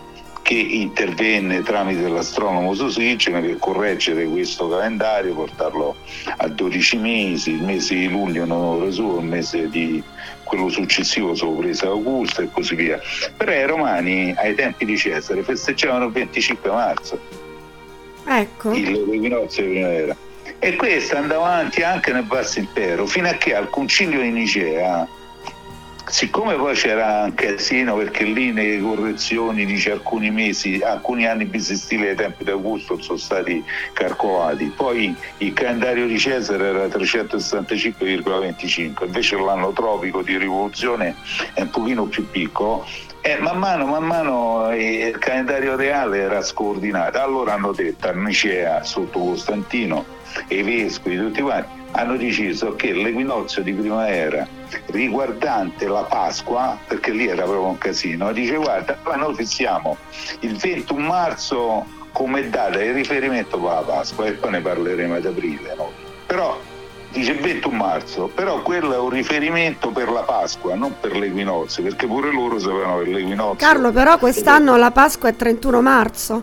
che 0.53 0.59
intervenne 0.59 1.63
tramite 1.63 2.07
l'astronomo 2.09 2.75
Sosigene 2.75 3.41
per 3.41 3.57
correggere 3.59 4.27
questo 4.27 4.69
calendario, 4.69 5.33
portarlo 5.35 5.97
a 6.37 6.47
12 6.47 6.99
mesi, 6.99 7.53
il 7.53 7.63
mese 7.63 7.95
di 7.95 8.09
luglio 8.09 8.45
non 8.45 8.61
ora 8.61 8.91
suo, 8.91 9.21
il 9.21 9.25
mese 9.25 9.71
di 9.71 10.03
quello 10.45 10.69
successivo 10.69 11.35
sono 11.35 11.53
presa 11.53 11.87
Augusta 11.87 12.43
e 12.43 12.51
così 12.53 12.75
via. 12.75 13.01
Però 13.35 13.51
i 13.51 13.65
romani 13.65 14.35
ai 14.37 14.55
tempi 14.55 14.85
di 14.85 14.99
Cesare 14.99 15.43
festeggiavano 15.43 16.05
il 16.07 16.13
25 16.13 16.71
marzo. 16.71 17.19
Ecco. 18.27 18.73
Il 18.73 19.11
equinozio 19.11 19.63
di 19.63 19.71
primavera. 19.71 20.17
E 20.59 20.77
questo 20.77 21.17
andava 21.17 21.47
avanti 21.47 21.83
anche 21.83 22.13
nel 22.13 22.25
Basso 22.25 22.59
Impero, 22.59 23.07
fino 23.07 23.27
a 23.27 23.33
che 23.33 23.55
al 23.55 23.71
concilio 23.71 24.21
di 24.21 24.31
Nicea 24.31 25.09
Siccome 26.13 26.57
poi 26.57 26.75
c'era 26.75 27.23
un 27.25 27.33
casino 27.33 27.97
perché 27.97 28.25
lì 28.25 28.53
nelle 28.53 28.83
correzioni 28.83 29.65
dice 29.65 29.93
alcuni 29.93 30.31
mesi, 30.31 30.79
alcuni 30.85 31.27
anni 31.27 31.47
bisestili 31.47 32.07
ai 32.07 32.15
tempi 32.15 32.45
di 32.45 32.51
Augusto 32.51 33.01
sono 33.01 33.17
stati 33.17 33.65
calcolati, 33.95 34.71
poi 34.77 35.17
il 35.39 35.55
calendario 35.55 36.07
di 36.07 36.19
Cesare 36.19 36.67
era 36.67 36.85
365,25, 36.85 39.07
invece 39.07 39.39
l'anno 39.39 39.73
tropico 39.73 40.21
di 40.21 40.37
rivoluzione 40.37 41.17
è 41.55 41.63
un 41.63 41.71
pochino 41.71 42.05
più 42.05 42.31
piccolo 42.31 42.87
e 43.23 43.39
man 43.39 43.57
mano, 43.57 43.87
man 43.87 44.05
mano 44.05 44.71
eh, 44.71 45.09
il 45.09 45.19
calendario 45.19 45.77
reale 45.77 46.19
era 46.19 46.43
scordinato. 46.43 47.21
Allora 47.21 47.55
hanno 47.55 47.73
detto 47.73 48.09
a 48.09 48.13
Nicea 48.13 48.85
sotto 48.85 49.19
Costantino 49.19 50.21
e 50.49 50.59
i 50.59 50.63
vescovi 50.63 51.17
tutti 51.17 51.41
quanti 51.41 51.81
hanno 51.93 52.17
deciso 52.17 52.75
che 52.75 52.93
l'equinozio 52.93 53.63
di 53.63 53.73
primavera 53.73 54.47
riguardante 54.87 55.87
la 55.87 56.03
Pasqua, 56.03 56.79
perché 56.87 57.11
lì 57.11 57.27
era 57.27 57.43
proprio 57.43 57.67
un 57.67 57.79
casino, 57.79 58.33
dice 58.33 58.57
guarda, 58.57 58.99
noi 59.17 59.35
fissiamo 59.35 59.97
il 60.41 60.57
21 60.57 61.07
marzo 61.07 61.85
come 62.13 62.49
data 62.49 62.79
di 62.79 62.93
riferimento 62.93 63.59
per 63.59 63.73
la 63.73 63.83
Pasqua 63.83 64.27
e 64.27 64.33
poi 64.33 64.51
ne 64.53 64.61
parleremo 64.61 65.15
ad 65.15 65.27
aprile. 65.27 65.75
No? 65.77 65.91
Però 66.27 66.59
dice 67.11 67.35
21 67.35 67.77
marzo, 67.77 68.31
però 68.35 68.63
quello 68.63 68.95
è 68.95 68.99
un 68.99 69.11
riferimento 69.11 69.91
per 69.91 70.11
la 70.11 70.23
Pasqua, 70.23 70.75
non 70.75 70.95
per 70.99 71.15
l'equinozio, 71.15 71.83
perché 71.83 72.07
pure 72.07 72.33
loro 72.33 72.59
sapevano 72.59 73.01
che 73.01 73.11
l'equinozio... 73.11 73.57
Carlo, 73.57 73.93
però 73.93 74.19
quest'anno 74.19 74.77
la 74.77 74.91
Pasqua 74.91 75.29
è 75.29 75.37
31 75.37 75.83
marzo. 75.83 76.43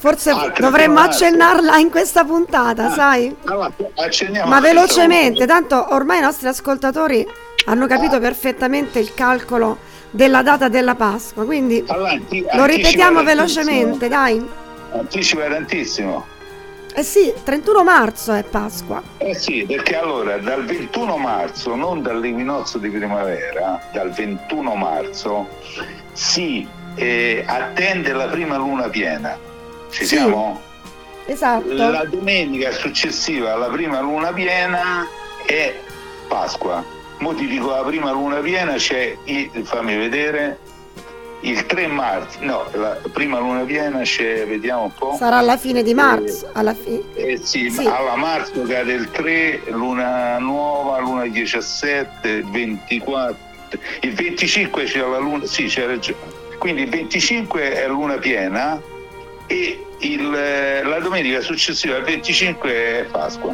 Forse 0.00 0.30
ah, 0.30 0.50
dovremmo 0.58 0.98
accennarla 1.00 1.76
in 1.76 1.90
questa 1.90 2.24
puntata, 2.24 2.86
ah, 2.86 2.90
sai? 2.90 3.36
Allora, 3.44 3.70
Ma 4.46 4.58
velocemente, 4.58 5.44
tanto 5.44 5.88
ormai 5.92 6.16
i 6.16 6.22
nostri 6.22 6.48
ascoltatori 6.48 7.28
hanno 7.66 7.86
capito 7.86 8.16
ah. 8.16 8.18
perfettamente 8.18 8.98
il 8.98 9.12
calcolo 9.12 9.76
della 10.08 10.40
data 10.40 10.68
della 10.68 10.94
Pasqua, 10.94 11.44
quindi 11.44 11.84
allora, 11.86 12.12
anti- 12.12 12.42
lo 12.50 12.64
ripetiamo 12.64 13.22
velocemente, 13.22 14.08
dai. 14.08 14.42
Anticipa 14.92 15.48
tantissimo. 15.48 16.24
Eh 16.94 17.02
sì, 17.02 17.30
31 17.44 17.84
marzo 17.84 18.32
è 18.32 18.42
Pasqua. 18.42 19.02
Eh 19.18 19.34
sì, 19.34 19.66
perché 19.68 19.98
allora 19.98 20.38
dal 20.38 20.64
21 20.64 21.18
marzo, 21.18 21.74
non 21.74 22.00
dall'equinozio 22.00 22.78
di 22.78 22.88
primavera, 22.88 23.78
dal 23.92 24.10
21 24.12 24.74
marzo 24.76 25.46
si 26.14 26.66
eh, 26.94 27.44
attende 27.46 28.14
la 28.14 28.28
prima 28.28 28.56
luna 28.56 28.88
piena 28.88 29.48
ci 29.90 30.04
sì, 30.04 30.16
siamo? 30.16 30.60
Esatto. 31.26 31.72
La 31.72 32.04
domenica 32.04 32.72
successiva 32.72 33.52
alla 33.52 33.68
prima 33.68 34.00
luna 34.00 34.32
piena 34.32 35.06
è 35.46 35.74
Pasqua. 36.26 36.84
Mo 37.18 37.34
ti 37.34 37.46
dico 37.46 37.70
la 37.70 37.82
prima 37.82 38.10
luna 38.10 38.36
piena 38.38 38.74
c'è, 38.74 39.16
il, 39.24 39.50
fammi 39.62 39.94
vedere, 39.96 40.58
il 41.40 41.66
3 41.66 41.86
marzo, 41.86 42.38
no, 42.40 42.66
la 42.72 42.98
prima 43.12 43.38
luna 43.38 43.62
piena 43.62 44.00
c'è, 44.00 44.46
vediamo 44.46 44.84
un 44.84 44.94
po'. 44.94 45.16
Sarà 45.16 45.38
alla 45.38 45.56
fine 45.56 45.82
di 45.82 45.94
marzo, 45.94 46.46
eh, 46.46 46.50
alla 46.54 46.74
fine. 46.74 47.02
Eh 47.14 47.38
sì, 47.42 47.70
sì, 47.70 47.86
alla 47.86 48.16
marzo 48.16 48.62
cade 48.62 48.92
il 48.92 49.10
3, 49.10 49.62
luna 49.66 50.38
nuova, 50.38 50.98
luna 50.98 51.26
17, 51.26 52.28
il 52.28 52.46
24, 52.50 53.36
il 54.00 54.14
25 54.14 54.84
c'è 54.84 54.98
la 55.00 55.18
luna, 55.18 55.46
sì 55.46 55.66
c'è 55.66 55.86
ragione. 55.86 56.38
Quindi 56.58 56.82
il 56.82 56.90
25 56.90 57.72
è 57.82 57.86
luna 57.86 58.16
piena, 58.18 58.80
e 59.50 59.84
il, 59.98 60.32
eh, 60.32 60.82
la 60.84 61.00
domenica 61.00 61.40
successiva 61.40 61.96
al 61.96 62.04
25 62.04 62.70
è 62.70 63.04
Pasqua. 63.10 63.52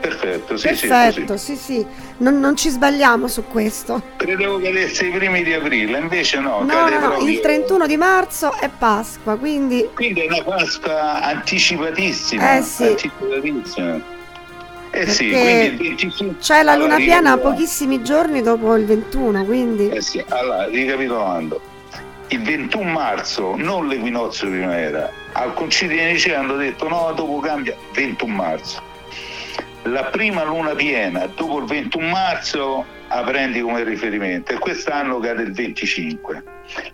Perfetto, 0.00 0.56
sì, 0.56 0.66
Perfetto, 0.66 1.36
sì, 1.36 1.56
sì, 1.56 1.62
sì. 1.62 1.86
Non, 2.18 2.38
non, 2.40 2.56
ci 2.56 2.68
sbagliamo 2.68 3.28
su 3.28 3.44
questo. 3.44 4.02
Credevo 4.16 4.60
cadesse 4.60 5.06
i 5.06 5.10
primi 5.10 5.44
di 5.44 5.54
aprile, 5.54 5.98
invece 5.98 6.40
no. 6.40 6.62
No, 6.62 6.88
no, 6.88 6.98
no 6.98 7.18
il 7.26 7.40
31 7.40 7.86
di 7.86 7.96
marzo 7.96 8.52
è 8.58 8.68
Pasqua, 8.76 9.36
quindi... 9.36 9.88
Quindi 9.94 10.20
è 10.22 10.26
una 10.26 10.42
Pasqua 10.42 11.22
anticipatissima. 11.22 12.56
Eh 12.56 12.62
sì. 12.62 12.82
Anticipatissima. 12.82 14.14
Eh 14.90 15.06
sì, 15.08 15.28
quindi 15.28 16.36
c'è 16.40 16.62
la 16.62 16.74
luna 16.74 16.94
allora, 16.94 17.04
piena 17.04 17.36
pochissimi 17.36 18.02
giorni 18.02 18.42
dopo 18.42 18.74
il 18.76 18.84
21, 18.84 19.44
quindi... 19.44 19.88
Eh 19.90 20.00
sì, 20.00 20.24
allora, 20.28 20.66
ricapitolando, 20.66 21.60
il 22.28 22.42
21 22.42 22.90
marzo, 22.90 23.54
non 23.56 23.86
l'equinozio 23.86 24.48
primavera, 24.48 25.10
al 25.32 25.54
concilio 25.54 25.96
di 25.96 26.12
Nicea 26.12 26.40
hanno 26.40 26.56
detto 26.56 26.88
no, 26.88 27.12
dopo 27.14 27.38
cambia 27.40 27.76
21 27.92 28.34
marzo. 28.34 28.82
La 29.82 30.04
prima 30.04 30.42
luna 30.42 30.74
piena 30.74 31.26
dopo 31.26 31.58
il 31.58 31.66
21 31.66 32.08
marzo 32.08 32.84
la 33.08 33.22
prendi 33.22 33.60
come 33.60 33.84
riferimento 33.84 34.52
e 34.52 34.58
quest'anno 34.58 35.18
cade 35.20 35.42
il 35.42 35.52
25. 35.52 36.42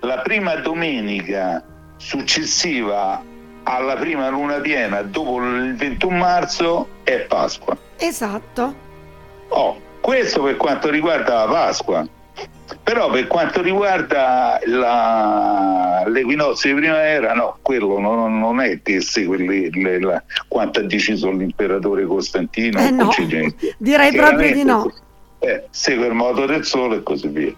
La 0.00 0.18
prima 0.18 0.56
domenica 0.56 1.64
successiva 1.96 3.22
alla 3.64 3.96
prima 3.96 4.28
luna 4.28 4.58
piena 4.58 5.02
dopo 5.02 5.42
il 5.42 5.74
21 5.74 6.16
marzo 6.16 6.88
è 7.04 7.20
Pasqua. 7.20 7.76
Esatto. 7.96 8.74
Oh, 9.48 9.80
questo 10.00 10.42
per 10.42 10.56
quanto 10.56 10.90
riguarda 10.90 11.44
la 11.44 11.50
Pasqua. 11.50 12.06
Però 12.82 13.11
per 13.11 13.26
quanto 13.26 13.62
riguarda 13.62 14.58
la, 14.64 16.04
l'equinozio 16.06 16.75
di 16.75 16.80
primavera, 16.80 17.32
no, 17.34 17.58
quello 17.62 17.99
non, 17.99 18.38
non 18.38 18.61
è 18.61 18.80
che 18.82 19.00
segue 19.00 19.38
le, 19.38 20.00
la, 20.00 20.22
quanto 20.49 20.80
ha 20.80 20.82
deciso 20.82 21.30
l'imperatore 21.30 22.04
Costantino. 22.06 22.80
Eh 22.80 22.90
no, 22.90 23.11
direi 23.78 24.12
proprio 24.12 24.52
di 24.52 24.64
no. 24.64 24.92
Eh, 25.38 25.64
segue 25.70 26.06
il 26.06 26.14
moto 26.14 26.46
del 26.46 26.64
sole 26.64 26.96
e 26.96 27.02
così 27.02 27.28
via. 27.28 27.54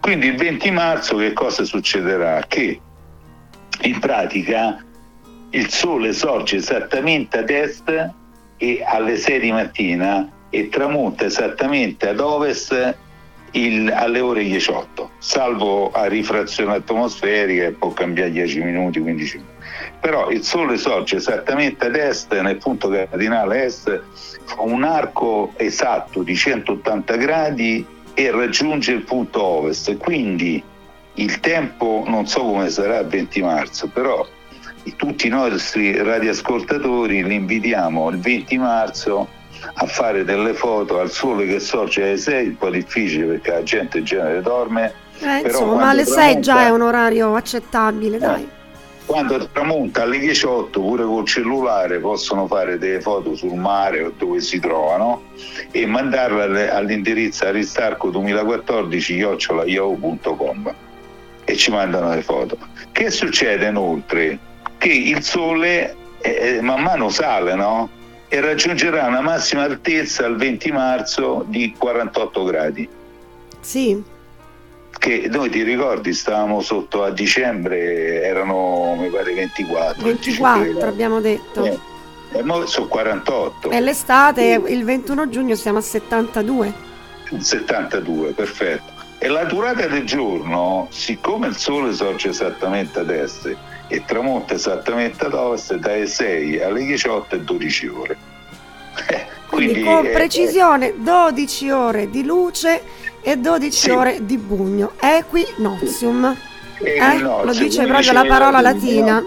Quindi 0.00 0.26
il 0.26 0.36
20 0.36 0.70
marzo 0.70 1.16
che 1.16 1.32
cosa 1.32 1.64
succederà? 1.64 2.44
Che 2.46 2.80
in 3.82 3.98
pratica 3.98 4.84
il 5.50 5.68
sole 5.70 6.12
sorge 6.12 6.56
esattamente 6.56 7.38
ad 7.38 7.50
est 7.50 8.10
e 8.56 8.84
alle 8.84 9.16
6 9.16 9.40
di 9.40 9.52
mattina 9.52 10.28
e 10.50 10.68
tramonta 10.68 11.24
esattamente 11.24 12.08
ad 12.08 12.20
ovest 12.20 12.96
il, 13.54 13.90
alle 13.90 14.20
ore 14.20 14.42
18, 14.44 15.10
salvo 15.18 15.90
a 15.90 16.06
rifrazione 16.06 16.74
atmosferica 16.74 17.72
può 17.78 17.90
cambiare 17.92 18.30
10 18.30 18.62
minuti, 18.62 19.00
15 19.00 19.36
minuti. 19.36 19.52
Però 20.00 20.30
il 20.30 20.42
Sole 20.42 20.76
sorge 20.76 21.16
esattamente 21.16 21.86
ad 21.86 21.96
est, 21.96 22.38
nel 22.40 22.56
punto 22.56 22.88
cardinale 22.88 23.64
est, 23.64 24.02
fa 24.44 24.60
un 24.60 24.84
arco 24.84 25.52
esatto 25.56 26.22
di 26.22 26.36
180 26.36 27.16
gradi 27.16 27.86
e 28.14 28.30
raggiunge 28.30 28.92
il 28.92 29.02
punto 29.02 29.42
ovest. 29.42 29.96
Quindi 29.96 30.62
il 31.14 31.40
tempo 31.40 32.04
non 32.06 32.26
so 32.26 32.42
come 32.42 32.68
sarà 32.70 33.00
il 33.00 33.06
20 33.06 33.42
marzo, 33.42 33.88
però 33.88 34.26
tutti 34.96 35.26
i 35.26 35.30
nostri 35.30 35.96
radioascoltatori 35.96 37.24
li 37.24 37.34
invitiamo 37.36 38.10
il 38.10 38.18
20 38.18 38.58
marzo 38.58 39.28
a 39.74 39.86
fare 39.86 40.24
delle 40.24 40.54
foto 40.54 40.98
al 40.98 41.10
sole 41.10 41.46
che 41.46 41.60
sorge 41.60 42.02
alle 42.02 42.16
6, 42.16 42.48
un 42.48 42.56
po' 42.56 42.70
difficile 42.70 43.26
perché 43.26 43.50
la 43.50 43.62
gente 43.62 43.98
in 43.98 44.04
genere 44.04 44.42
dorme. 44.42 44.92
Eh, 45.18 45.42
insomma, 45.44 45.74
ma 45.76 45.88
alle 45.90 46.04
6 46.04 46.40
già 46.40 46.66
è 46.66 46.70
un 46.70 46.82
orario 46.82 47.34
accettabile, 47.34 48.16
eh, 48.16 48.20
dai. 48.20 48.48
Quando 49.06 49.48
tramonta 49.52 50.02
alle 50.02 50.18
18 50.18 50.80
pure 50.80 51.04
col 51.04 51.26
cellulare 51.26 51.98
possono 51.98 52.46
fare 52.46 52.78
delle 52.78 53.02
foto 53.02 53.34
sul 53.36 53.54
mare 53.54 54.02
o 54.02 54.12
dove 54.16 54.40
si 54.40 54.58
trovano 54.58 55.24
e 55.70 55.84
mandarle 55.84 56.70
all'indirizzo 56.70 57.44
aristarco 57.44 58.08
2014 58.08 59.14
yahoo.com 59.14 60.74
e 61.44 61.56
ci 61.56 61.70
mandano 61.70 62.14
le 62.14 62.22
foto. 62.22 62.56
Che 62.92 63.10
succede 63.10 63.68
inoltre? 63.68 64.38
Che 64.78 64.88
il 64.88 65.22
sole 65.22 65.94
eh, 66.20 66.60
man 66.62 66.82
mano 66.82 67.10
sale, 67.10 67.54
no? 67.54 67.88
E 68.34 68.40
raggiungerà 68.40 69.06
una 69.06 69.20
massima 69.20 69.62
altezza 69.62 70.26
il 70.26 70.34
20 70.34 70.72
marzo 70.72 71.44
di 71.46 71.72
48 71.78 72.42
gradi. 72.42 72.88
Sì. 73.60 74.02
Che 74.98 75.28
noi 75.30 75.50
ti 75.50 75.62
ricordi 75.62 76.12
stavamo 76.12 76.60
sotto 76.60 77.04
a 77.04 77.10
dicembre, 77.10 78.22
erano 78.22 78.96
mi 78.98 79.08
pare 79.08 79.34
24. 79.34 80.02
24 80.02 80.88
abbiamo 80.88 81.20
detto. 81.20 81.64
Eh, 81.64 81.78
e 82.32 82.42
noi 82.42 82.66
sono 82.66 82.88
48. 82.88 83.70
E 83.70 83.80
l'estate, 83.80 84.60
il 84.66 84.82
21 84.82 85.28
giugno 85.28 85.54
siamo 85.54 85.78
a 85.78 85.82
72. 85.82 86.72
72, 87.38 88.32
perfetto. 88.32 88.90
E 89.18 89.28
la 89.28 89.44
durata 89.44 89.86
del 89.86 90.04
giorno, 90.04 90.88
siccome 90.90 91.46
il 91.46 91.56
sole 91.56 91.92
sorge 91.92 92.30
esattamente 92.30 92.98
ad 92.98 93.10
est, 93.10 93.56
e 93.88 94.04
tramonta 94.04 94.54
esattamente 94.54 95.26
ad 95.26 95.34
ovest 95.34 95.74
dalle 95.74 96.06
6 96.06 96.62
alle 96.62 96.84
18 96.84 97.34
e 97.34 97.40
12 97.40 97.86
ore. 97.88 98.16
Eh, 99.08 99.26
quindi, 99.48 99.72
quindi, 99.72 99.90
con 99.90 100.10
precisione 100.12 100.94
12 100.96 101.70
ore 101.70 102.10
di 102.10 102.24
luce 102.24 102.82
e 103.20 103.36
12 103.36 103.70
sì. 103.76 103.90
ore 103.90 104.24
di 104.24 104.36
bugno. 104.38 104.92
Equinozium. 105.00 106.36
Eh? 106.82 107.18
Lo 107.18 107.52
dice 107.52 107.84
proprio 107.86 108.12
la 108.12 108.24
parola 108.24 108.60
latina. 108.60 109.22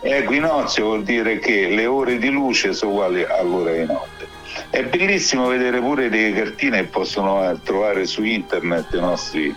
Equinozio 0.00 0.84
vuol 0.84 1.02
dire 1.02 1.38
che 1.38 1.68
le 1.68 1.86
ore 1.86 2.18
di 2.18 2.30
luce 2.30 2.72
sono 2.72 2.92
uguali 2.92 3.24
all'ora 3.24 3.72
di 3.72 3.84
notte. 3.84 4.26
È 4.70 4.82
bellissimo 4.84 5.48
vedere 5.48 5.80
pure 5.80 6.08
delle 6.08 6.32
cartine 6.32 6.82
che 6.82 6.88
possono 6.88 7.58
trovare 7.62 8.06
su 8.06 8.22
internet 8.22 8.92
i 8.92 9.00
nostri 9.00 9.54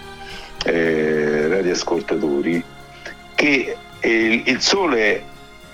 eh, 0.65 1.47
radioascoltatori 1.47 2.63
che 3.35 3.75
il, 4.01 4.43
il 4.45 4.61
Sole 4.61 5.23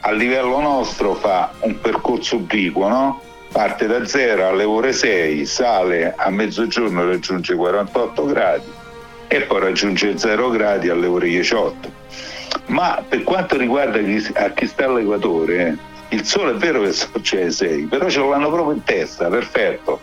a 0.02 0.12
livello 0.12 0.60
nostro 0.60 1.16
fa 1.16 1.52
un 1.62 1.80
percorso 1.80 2.36
obliquo, 2.36 2.88
no? 2.88 3.22
parte 3.52 3.88
da 3.88 4.06
0 4.06 4.48
alle 4.48 4.64
ore 4.64 4.94
6, 4.94 5.46
sale 5.46 6.14
a 6.16 6.30
mezzogiorno 6.30 7.02
e 7.02 7.06
raggiunge 7.06 7.56
48 7.56 8.26
gradi 8.26 8.72
e 9.28 9.42
poi 9.42 9.60
raggiunge 9.60 10.18
0 10.18 10.50
gradi 10.50 10.90
alle 10.90 11.08
ore 11.08 11.28
18. 11.28 11.92
Ma 12.68 13.04
per 13.08 13.24
quanto 13.24 13.58
riguarda 13.58 14.00
chi, 14.00 14.32
a 14.36 14.52
chi 14.52 14.68
sta 14.68 14.86
all'equatore, 14.86 15.78
il 16.10 16.24
sole 16.24 16.52
è 16.52 16.56
vero 16.56 16.82
che 16.82 16.94
sorge 16.94 17.42
alle 17.42 17.52
6, 17.52 17.84
però 17.86 18.10
ce 18.10 18.20
l'hanno 18.20 18.50
proprio 18.50 18.76
in 18.76 18.84
testa, 18.84 19.28
perfetto. 19.28 20.00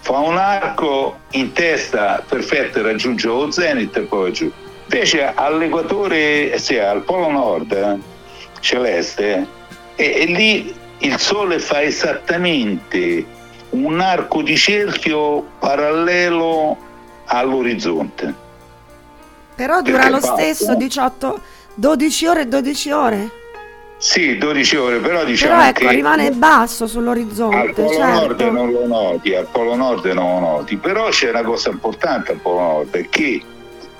Fa 0.00 0.18
un 0.18 0.36
arco 0.36 1.18
in 1.32 1.52
testa 1.52 2.22
perfetto 2.26 2.78
e 2.78 2.82
raggiunge 2.82 3.26
lo 3.26 3.50
zenith 3.50 3.96
e 3.96 4.02
poi 4.02 4.32
giù. 4.32 4.50
Invece 4.88 5.32
all'equatore, 5.34 6.58
sì, 6.58 6.78
al 6.78 7.02
polo 7.02 7.30
nord 7.30 7.72
eh, 7.72 7.98
celeste, 8.60 9.46
e, 9.96 10.14
e 10.20 10.24
lì 10.26 10.74
il 10.98 11.18
Sole 11.18 11.58
fa 11.58 11.82
esattamente 11.82 13.24
un 13.70 14.00
arco 14.00 14.42
di 14.42 14.56
cerchio 14.56 15.44
parallelo 15.58 16.76
all'orizzonte. 17.26 18.44
Però 19.56 19.82
dura 19.82 20.08
Perché 20.08 20.10
lo 20.10 20.20
stesso 20.20 20.74
18, 20.74 21.40
12 21.74 22.26
ore 22.26 22.40
e 22.42 22.46
12 22.46 22.90
ore. 22.90 23.30
Sì, 23.98 24.36
12 24.36 24.76
ore, 24.76 24.98
però 24.98 25.24
diciamo 25.24 25.56
però 25.56 25.68
ecco, 25.68 25.80
che 25.80 25.94
rimane 25.94 26.30
basso 26.30 26.86
sull'orizzonte. 26.86 27.56
Al 27.56 27.72
Polo 27.72 27.88
certo. 27.88 28.06
Nord 28.06 28.40
non 28.42 28.70
lo 28.70 28.86
noti, 28.86 29.34
al 29.34 29.48
Polo 29.50 29.74
Nord 29.74 30.04
non 30.06 30.40
lo 30.40 30.46
noti, 30.48 30.76
però 30.76 31.08
c'è 31.08 31.30
una 31.30 31.42
cosa 31.42 31.70
importante 31.70 32.32
al 32.32 32.38
Polo 32.38 32.60
Nord, 32.60 33.08
che 33.08 33.42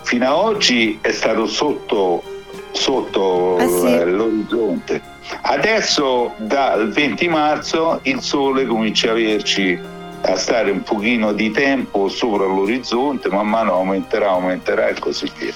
fino 0.06 0.24
ad 0.24 0.32
oggi 0.34 0.98
è 1.00 1.10
stato 1.10 1.46
sotto, 1.46 2.22
sotto 2.70 3.58
eh 3.58 3.68
sì. 3.68 4.10
l'orizzonte. 4.10 5.02
Adesso 5.42 6.34
dal 6.36 6.92
20 6.92 7.28
marzo 7.28 7.98
il 8.04 8.20
sole 8.20 8.66
comincia 8.66 9.08
a 9.08 9.10
averci 9.10 9.76
a 10.22 10.36
stare 10.36 10.70
un 10.70 10.82
pochino 10.84 11.32
di 11.32 11.50
tempo 11.50 12.08
sopra 12.08 12.46
l'orizzonte, 12.46 13.28
man 13.30 13.48
mano 13.48 13.72
aumenterà, 13.72 14.30
aumenterà 14.30 14.86
e 14.86 14.94
così 14.94 15.28
via. 15.38 15.52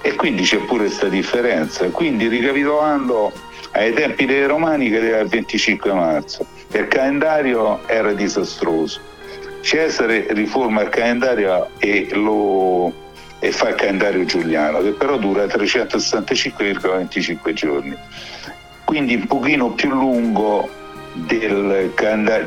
E 0.00 0.14
quindi 0.14 0.44
c'è 0.44 0.56
pure 0.60 0.86
questa 0.86 1.08
differenza. 1.08 1.84
Quindi 1.90 2.26
ricapitolando, 2.26 3.30
ai 3.72 3.92
tempi 3.92 4.24
dei 4.24 4.46
romani 4.46 4.90
cadeva 4.90 5.18
il 5.18 5.28
25 5.28 5.92
marzo, 5.92 6.46
il 6.72 6.88
calendario 6.88 7.86
era 7.86 8.14
disastroso. 8.14 8.98
Cesare 9.60 10.26
riforma 10.30 10.80
il 10.80 10.88
calendario 10.88 11.68
e 11.78 12.08
lo 12.12 13.08
e 13.40 13.50
fa 13.52 13.70
il 13.70 13.74
calendario 13.74 14.24
giuliano, 14.24 14.80
che 14.82 14.90
però 14.90 15.16
dura 15.16 15.46
365,25 15.46 17.52
giorni. 17.54 17.96
Quindi 18.84 19.14
un 19.14 19.26
pochino 19.26 19.70
più 19.70 19.88
lungo 19.88 20.68
del, 21.14 21.90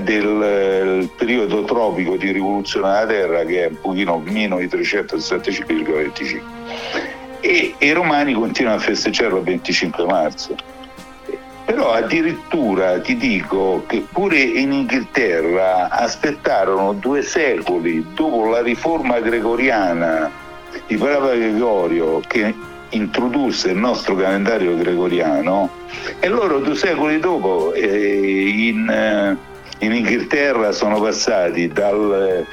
del, 0.03 1.10
periodo 1.17 1.63
tropico 1.63 2.15
di 2.15 2.32
rivoluzione 2.32 2.88
della 2.88 3.08
Terra, 3.08 3.43
che 3.43 3.65
è 3.65 3.69
un 3.69 3.82
pochino 3.82 4.21
meno 4.23 4.60
di 4.60 4.67
365,25. 4.67 6.41
E, 7.39 7.73
e 7.77 7.86
i 7.86 7.91
romani 7.91 8.34
continuano 8.34 8.77
a 8.77 8.82
festeggiarlo 8.82 9.39
il 9.39 9.43
25 9.43 10.06
marzo. 10.06 10.56
Però 11.65 11.91
addirittura 11.91 12.99
ti 12.99 13.15
dico 13.15 13.86
che 13.88 14.06
pure 14.12 14.38
in 14.38 14.73
Inghilterra 14.73 15.89
aspettarono 15.89 16.91
due 16.93 17.21
secoli 17.21 18.06
dopo 18.13 18.49
la 18.49 18.62
riforma 18.62 19.21
gregoriana 19.21 20.42
di 20.88 20.97
Papa 20.97 21.33
Gregorio 21.33 22.21
che 22.27 22.53
introdusse 22.89 23.71
il 23.71 23.77
nostro 23.77 24.15
calendario 24.15 24.77
gregoriano 24.77 25.69
e 26.19 26.27
loro 26.27 26.59
due 26.59 26.75
secoli 26.75 27.19
dopo 27.19 27.73
eh, 27.73 28.69
in, 28.69 28.88
eh, 28.89 29.38
in, 29.79 29.93
Inghilterra 29.93 30.71
sono 30.71 30.99
passati 31.01 31.67
dal, 31.67 32.45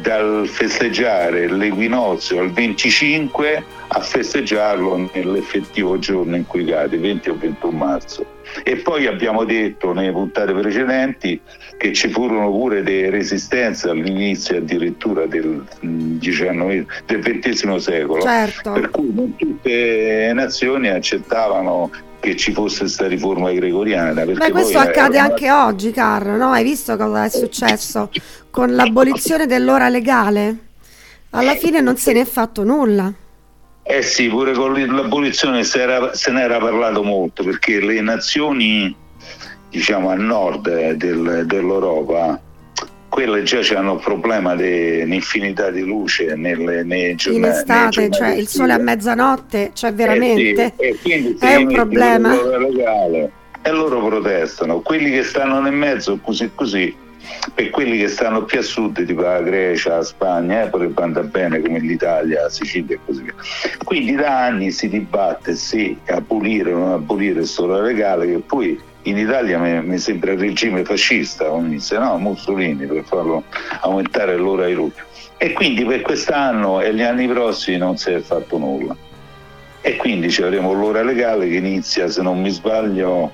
dal 0.00 0.46
festeggiare 0.46 1.48
l'equinozio 1.48 2.40
al 2.40 2.50
25 2.50 3.64
a 3.88 4.00
festeggiarlo 4.00 5.10
nell'effettivo 5.12 5.98
giorno 5.98 6.36
in 6.36 6.46
cui 6.46 6.64
cade, 6.64 6.96
20 6.98 7.30
o 7.30 7.36
21 7.38 7.76
marzo. 7.76 8.26
E 8.62 8.76
poi 8.76 9.06
abbiamo 9.06 9.44
detto 9.44 9.92
nelle 9.92 10.12
puntate 10.12 10.52
precedenti 10.52 11.40
che 11.76 11.92
ci 11.92 12.08
furono 12.08 12.50
pure 12.50 12.82
delle 12.82 13.10
resistenze 13.10 13.88
all'inizio 13.88 14.58
addirittura 14.58 15.26
del, 15.26 15.64
XIX, 16.18 16.86
del 17.06 17.20
XX 17.20 17.76
secolo, 17.76 18.22
certo. 18.22 18.72
per 18.72 18.90
cui 18.90 19.12
non 19.12 19.34
tutte 19.36 19.70
le 19.70 20.32
nazioni 20.32 20.88
accettavano 20.88 21.90
che 22.24 22.36
ci 22.36 22.52
fosse 22.52 22.80
questa 22.80 23.06
riforma 23.06 23.52
gregoriana. 23.52 24.24
Beh, 24.24 24.50
questo 24.50 24.78
accade 24.78 25.18
una... 25.18 25.26
anche 25.26 25.50
oggi, 25.52 25.90
Carlo, 25.90 26.36
no? 26.36 26.50
Hai 26.50 26.64
visto 26.64 26.96
cosa 26.96 27.24
è 27.24 27.28
successo 27.28 28.10
con 28.48 28.74
l'abolizione 28.74 29.46
dell'ora 29.46 29.90
legale? 29.90 30.56
Alla 31.30 31.54
fine 31.54 31.82
non 31.82 31.98
se 31.98 32.14
ne 32.14 32.22
è 32.22 32.24
fatto 32.24 32.64
nulla. 32.64 33.12
Eh 33.82 34.00
sì, 34.00 34.28
pure 34.28 34.54
con 34.54 34.72
l'abolizione 34.72 35.64
se, 35.64 35.82
era, 35.82 36.14
se 36.14 36.30
ne 36.30 36.42
era 36.42 36.58
parlato 36.58 37.02
molto 37.02 37.44
perché 37.44 37.80
le 37.80 38.00
nazioni 38.00 38.96
diciamo 39.68 40.08
a 40.08 40.14
nord 40.14 40.94
del, 40.94 41.44
dell'Europa 41.44 42.40
quelle 43.14 43.44
già 43.44 43.60
hanno 43.78 43.92
un 43.92 44.00
problema 44.00 44.56
di 44.56 45.02
un'infinità 45.02 45.70
di 45.70 45.82
luce 45.82 46.34
nelle, 46.34 46.82
nei 46.82 47.14
giornali. 47.14 47.44
In 47.44 47.52
estate, 47.52 48.10
cioè 48.10 48.34
il 48.34 48.48
sole 48.48 48.72
a 48.72 48.78
mezzanotte, 48.78 49.70
cioè 49.72 49.94
veramente 49.94 50.72
eh 50.76 50.98
sì, 51.00 51.36
è 51.38 51.54
un 51.54 51.72
problema. 51.72 52.34
Legale, 52.58 53.30
e 53.62 53.70
loro 53.70 54.04
protestano. 54.04 54.80
Quelli 54.80 55.12
che 55.12 55.22
stanno 55.22 55.60
nel 55.60 55.74
mezzo, 55.74 56.18
così 56.20 56.50
così, 56.56 56.92
per 57.54 57.70
quelli 57.70 57.98
che 57.98 58.08
stanno 58.08 58.42
più 58.42 58.58
a 58.58 58.62
sud, 58.62 59.06
tipo 59.06 59.20
la 59.20 59.42
Grecia, 59.42 59.94
la 59.94 60.02
Spagna, 60.02 60.64
eh, 60.64 60.68
potrebbe 60.68 61.00
andare 61.00 61.28
bene 61.28 61.60
come 61.60 61.78
l'Italia, 61.78 62.42
la 62.42 62.50
Sicilia 62.50 62.96
e 62.96 62.98
così 63.06 63.22
via. 63.22 63.34
Quindi 63.84 64.16
da 64.16 64.46
anni 64.46 64.72
si 64.72 64.88
dibatte 64.88 65.54
se 65.54 65.98
abolire 66.06 66.72
o 66.72 66.78
non 66.78 66.90
abolire 66.90 67.42
il 67.42 67.46
sole 67.46 67.80
legale, 67.80 68.26
che 68.26 68.38
poi 68.44 68.76
in 69.04 69.18
Italia 69.18 69.58
mi, 69.58 69.82
mi 69.82 69.98
sembra 69.98 70.32
il 70.32 70.38
regime 70.38 70.84
fascista, 70.84 71.46
se 71.78 71.98
no 71.98 72.18
Mussolini 72.18 72.86
per 72.86 73.04
farlo 73.04 73.44
aumentare 73.80 74.36
l'ora 74.36 74.66
di 74.66 74.74
luce. 74.74 75.04
E 75.36 75.52
quindi 75.52 75.84
per 75.84 76.02
quest'anno 76.02 76.80
e 76.80 76.94
gli 76.94 77.02
anni 77.02 77.26
prossimi 77.26 77.76
non 77.76 77.96
si 77.96 78.10
è 78.10 78.20
fatto 78.20 78.58
nulla. 78.58 78.96
E 79.80 79.96
quindi 79.96 80.30
ci 80.30 80.42
avremo 80.42 80.72
l'ora 80.72 81.02
legale 81.02 81.48
che 81.48 81.56
inizia, 81.56 82.08
se 82.08 82.22
non 82.22 82.40
mi 82.40 82.50
sbaglio, 82.50 83.30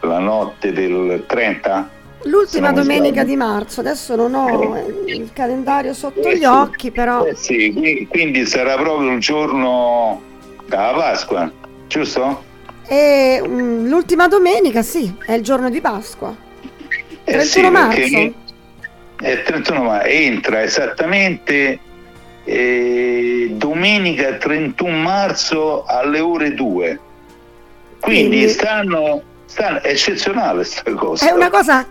la 0.00 0.18
notte 0.18 0.72
del 0.72 1.24
30 1.26 1.88
L'ultima 2.24 2.72
domenica 2.72 3.22
di 3.22 3.36
marzo, 3.36 3.80
adesso 3.80 4.16
non 4.16 4.34
ho 4.34 4.82
il 5.06 5.30
calendario 5.34 5.92
sotto 5.92 6.28
eh, 6.28 6.38
gli 6.38 6.44
occhi, 6.44 6.90
però... 6.90 7.24
Eh 7.26 7.34
sì, 7.34 8.06
quindi 8.08 8.46
sarà 8.46 8.76
proprio 8.76 9.12
il 9.12 9.20
giorno 9.20 10.22
della 10.66 10.92
Pasqua, 10.94 11.50
giusto? 11.86 12.52
E, 12.86 13.40
um, 13.42 13.88
l'ultima 13.88 14.28
domenica, 14.28 14.82
sì, 14.82 15.14
è 15.24 15.32
il 15.32 15.42
giorno 15.42 15.70
di 15.70 15.80
Pasqua. 15.80 16.34
31 17.24 17.40
eh 17.40 17.44
sì, 17.44 17.60
marzo. 17.70 18.34
È 19.16 19.42
31 19.42 19.82
marzo, 19.82 20.06
entra 20.06 20.62
esattamente 20.62 21.78
eh, 22.44 23.48
domenica 23.52 24.34
31 24.34 24.96
marzo 24.96 25.84
alle 25.86 26.20
ore 26.20 26.54
2. 26.54 27.00
Quindi, 28.00 28.28
quindi 28.28 28.48
stanno 28.48 29.22
è 29.54 29.80
eccezionale 29.84 30.56
questa 30.56 30.92
cosa. 30.94 31.28
È 31.28 31.30
una 31.30 31.48
cosa 31.48 31.86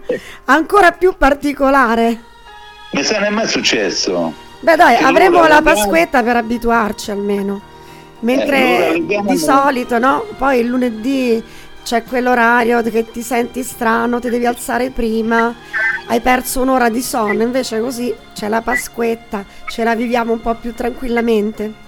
ancora 0.45 0.91
più 0.91 1.15
particolare. 1.17 2.32
Mi 2.91 3.03
sa 3.03 3.19
non 3.19 3.27
è 3.27 3.29
mai 3.29 3.47
successo. 3.47 4.34
Beh 4.60 4.75
dai, 4.75 4.97
che 4.97 5.03
avremo 5.03 5.45
la 5.47 5.62
Pasquetta 5.62 6.21
per 6.23 6.36
abituarci 6.36 7.12
almeno. 7.12 7.71
Mentre 8.24 8.94
eh, 8.94 9.22
di 9.26 9.38
solito, 9.38 10.00
no? 10.00 10.26
Poi 10.38 10.60
il 10.60 10.68
lunedì 10.68 11.44
c'è 11.84 12.04
quell'orario 12.04 12.82
che 12.82 13.12
ti 13.12 13.22
senti 13.22 13.64
strano, 13.64 14.20
ti 14.20 14.30
devi 14.30 14.46
alzare 14.46 14.90
prima, 14.90 15.54
hai 16.08 16.22
perso 16.22 16.62
un'ora 16.62 16.90
di 16.90 17.02
sonno, 17.02 17.44
invece 17.44 17.80
così 17.80 18.14
c'è 18.34 18.48
la 18.48 18.62
Pasquetta, 18.62 19.46
ce 19.68 19.84
la 19.84 19.94
viviamo 19.94 20.32
un 20.34 20.42
po' 20.42 20.56
più 20.56 20.74
tranquillamente. 20.74 21.82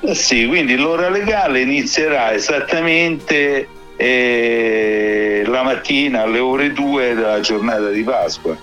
Eh 0.00 0.14
sì, 0.14 0.46
quindi 0.46 0.76
l'ora 0.76 1.10
legale 1.10 1.60
inizierà 1.60 2.32
esattamente 2.32 3.68
eh, 3.96 5.44
la 5.46 5.62
mattina 5.62 6.22
alle 6.22 6.38
ore 6.38 6.72
2 6.72 7.14
della 7.14 7.40
giornata 7.40 7.90
di 7.90 8.02
Pasqua. 8.02 8.56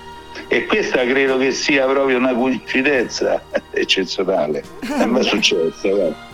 E 0.48 0.66
questa 0.66 1.06
credo 1.06 1.38
che 1.38 1.52
sia 1.52 1.86
proprio 1.86 2.18
una 2.18 2.34
coincidenza 2.34 3.42
eccezionale, 3.72 4.64
è 4.82 5.06
mai 5.06 5.24
successo. 5.24 6.28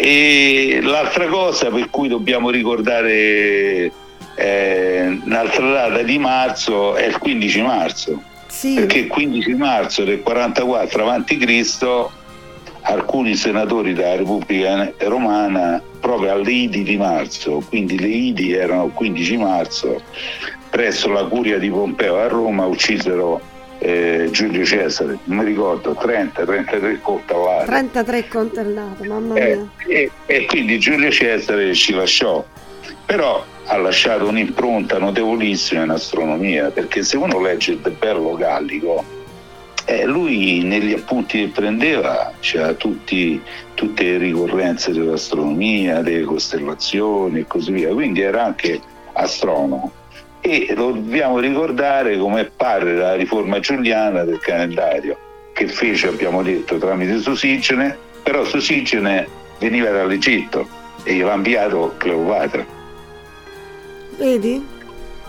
E 0.00 0.78
l'altra 0.80 1.26
cosa 1.26 1.70
per 1.70 1.90
cui 1.90 2.06
dobbiamo 2.06 2.50
ricordare 2.50 3.90
eh, 4.36 5.20
un'altra 5.24 5.72
data 5.72 6.02
di 6.02 6.18
marzo 6.18 6.94
è 6.94 7.04
il 7.04 7.18
15 7.18 7.62
marzo. 7.62 8.22
Sì. 8.46 8.74
Perché 8.74 8.98
il 8.98 9.08
15 9.08 9.54
marzo 9.54 10.04
del 10.04 10.22
44 10.22 11.10
a.C. 11.10 12.06
alcuni 12.82 13.34
senatori 13.34 13.92
della 13.92 14.14
Repubblica 14.14 14.92
Romana 14.98 15.82
proprio 15.98 16.30
alle 16.30 16.52
Idi 16.52 16.84
di 16.84 16.96
marzo, 16.96 17.60
quindi 17.68 17.98
le 17.98 18.06
Idi 18.06 18.52
erano 18.52 18.86
il 18.86 18.92
15 18.92 19.36
marzo, 19.36 20.00
presso 20.70 21.10
la 21.10 21.24
curia 21.24 21.58
di 21.58 21.70
Pompeo 21.70 22.18
a 22.18 22.28
Roma 22.28 22.66
uccisero 22.66 23.40
eh, 23.78 24.28
Giulio 24.30 24.64
Cesare, 24.64 25.18
non 25.24 25.38
mi 25.38 25.44
ricordo, 25.44 25.92
30-33 25.92 27.00
coltellate. 27.00 27.64
33 27.66 28.28
coltellate, 28.28 29.06
mamma 29.06 29.34
eh, 29.34 29.56
mia. 29.56 29.68
Eh, 29.86 29.94
e, 29.94 30.10
e 30.26 30.46
quindi 30.46 30.78
Giulio 30.78 31.10
Cesare 31.10 31.74
ci 31.74 31.94
lasciò, 31.94 32.44
però 33.06 33.44
ha 33.64 33.76
lasciato 33.76 34.26
un'impronta 34.26 34.98
notevolissima 34.98 35.84
in 35.84 35.90
astronomia, 35.90 36.70
perché 36.70 37.02
se 37.02 37.16
uno 37.16 37.40
legge 37.40 37.72
il 37.72 37.96
Bello 37.98 38.34
Gallico, 38.34 39.04
eh, 39.84 40.04
lui 40.04 40.62
negli 40.64 40.92
appunti 40.92 41.38
che 41.38 41.48
prendeva 41.48 42.32
c'era 42.40 42.74
tutti, 42.74 43.40
tutte 43.74 44.02
le 44.02 44.18
ricorrenze 44.18 44.92
dell'astronomia, 44.92 46.02
delle 46.02 46.24
costellazioni 46.24 47.40
e 47.40 47.46
così 47.46 47.72
via, 47.72 47.92
quindi 47.92 48.20
era 48.20 48.44
anche 48.44 48.80
astronomo. 49.12 49.92
E 50.50 50.72
lo 50.74 50.92
dobbiamo 50.92 51.40
ricordare 51.40 52.16
come 52.16 52.46
padre 52.46 52.94
della 52.94 53.14
riforma 53.14 53.60
giuliana 53.60 54.24
del 54.24 54.38
calendario, 54.38 55.18
che 55.52 55.68
fece, 55.68 56.08
abbiamo 56.08 56.42
detto, 56.42 56.78
tramite 56.78 57.18
Sosigene, 57.18 57.94
però 58.22 58.42
Sosigene 58.44 59.28
veniva 59.58 59.90
dall'Egitto 59.90 60.66
e 61.02 61.12
gli 61.12 61.20
aveva 61.20 61.34
inviato 61.34 61.92
Cleopatra. 61.98 62.64
Vedi? 64.16 64.66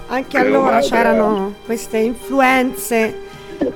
Anche 0.07 0.39
Cleopatra 0.39 0.77
allora 0.77 0.79
c'erano 0.79 1.55
queste 1.65 1.97
influenze 1.97 3.27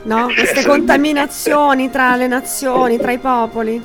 no? 0.04 0.28
queste 0.34 0.64
contaminazioni 0.64 1.90
tra 1.90 2.16
le 2.16 2.28
nazioni, 2.28 2.98
tra 2.98 3.12
i 3.12 3.18
popoli. 3.18 3.82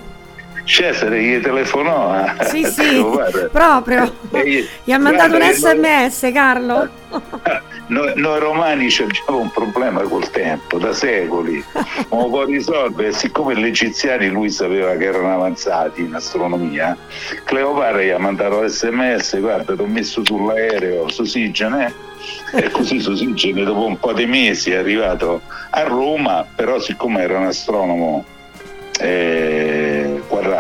Cesare 0.69 1.23
gli 1.23 1.41
telefonò. 1.41 2.15
Eh. 2.15 2.45
Sì, 2.45 2.65
sì, 2.69 3.03
proprio. 3.51 4.13
Gli, 4.31 4.63
gli 4.85 4.93
ha 4.93 4.99
mandato 4.99 5.37
un 5.37 5.43
sms, 5.43 6.31
Carlo. 6.33 6.89
Noi, 7.89 8.13
noi, 8.17 8.39
romani 8.39 8.89
abbiamo 9.01 9.41
un 9.41 9.51
problema 9.51 10.03
col 10.03 10.29
tempo, 10.29 10.77
da 10.77 10.93
secoli. 10.93 11.65
Non 12.11 12.25
lo 12.25 12.29
può 12.29 12.45
risolvere. 12.45 13.13
Siccome 13.13 13.57
gli 13.57 13.65
egiziani 13.65 14.29
lui 14.29 14.51
sapeva 14.51 14.95
che 14.97 15.07
erano 15.07 15.33
avanzati 15.33 16.03
in 16.03 16.13
astronomia, 16.13 16.95
Cleopatra 17.45 18.03
gli 18.03 18.11
ha 18.11 18.19
mandato 18.19 18.63
l'sms, 18.63 19.41
guarda, 19.41 19.75
ti 19.75 19.81
ho 19.81 19.87
messo 19.87 20.23
sull'aereo, 20.23 21.09
su 21.09 21.25
Sigene, 21.25 21.95
e 22.53 22.71
così 22.71 23.01
Sosigene 23.01 23.65
dopo 23.65 23.87
un 23.87 23.99
po' 23.99 24.13
di 24.13 24.27
mesi 24.27 24.73
è 24.73 24.77
arrivato 24.77 25.41
a 25.71 25.83
Roma, 25.85 26.47
però 26.55 26.79
siccome 26.79 27.23
era 27.23 27.39
un 27.39 27.47
astronomo 27.47 28.23
eh, 29.01 29.58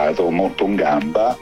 quadrato, 0.08 0.30
molto 0.30 0.64
in 0.64 0.74
gamba, 0.74 1.36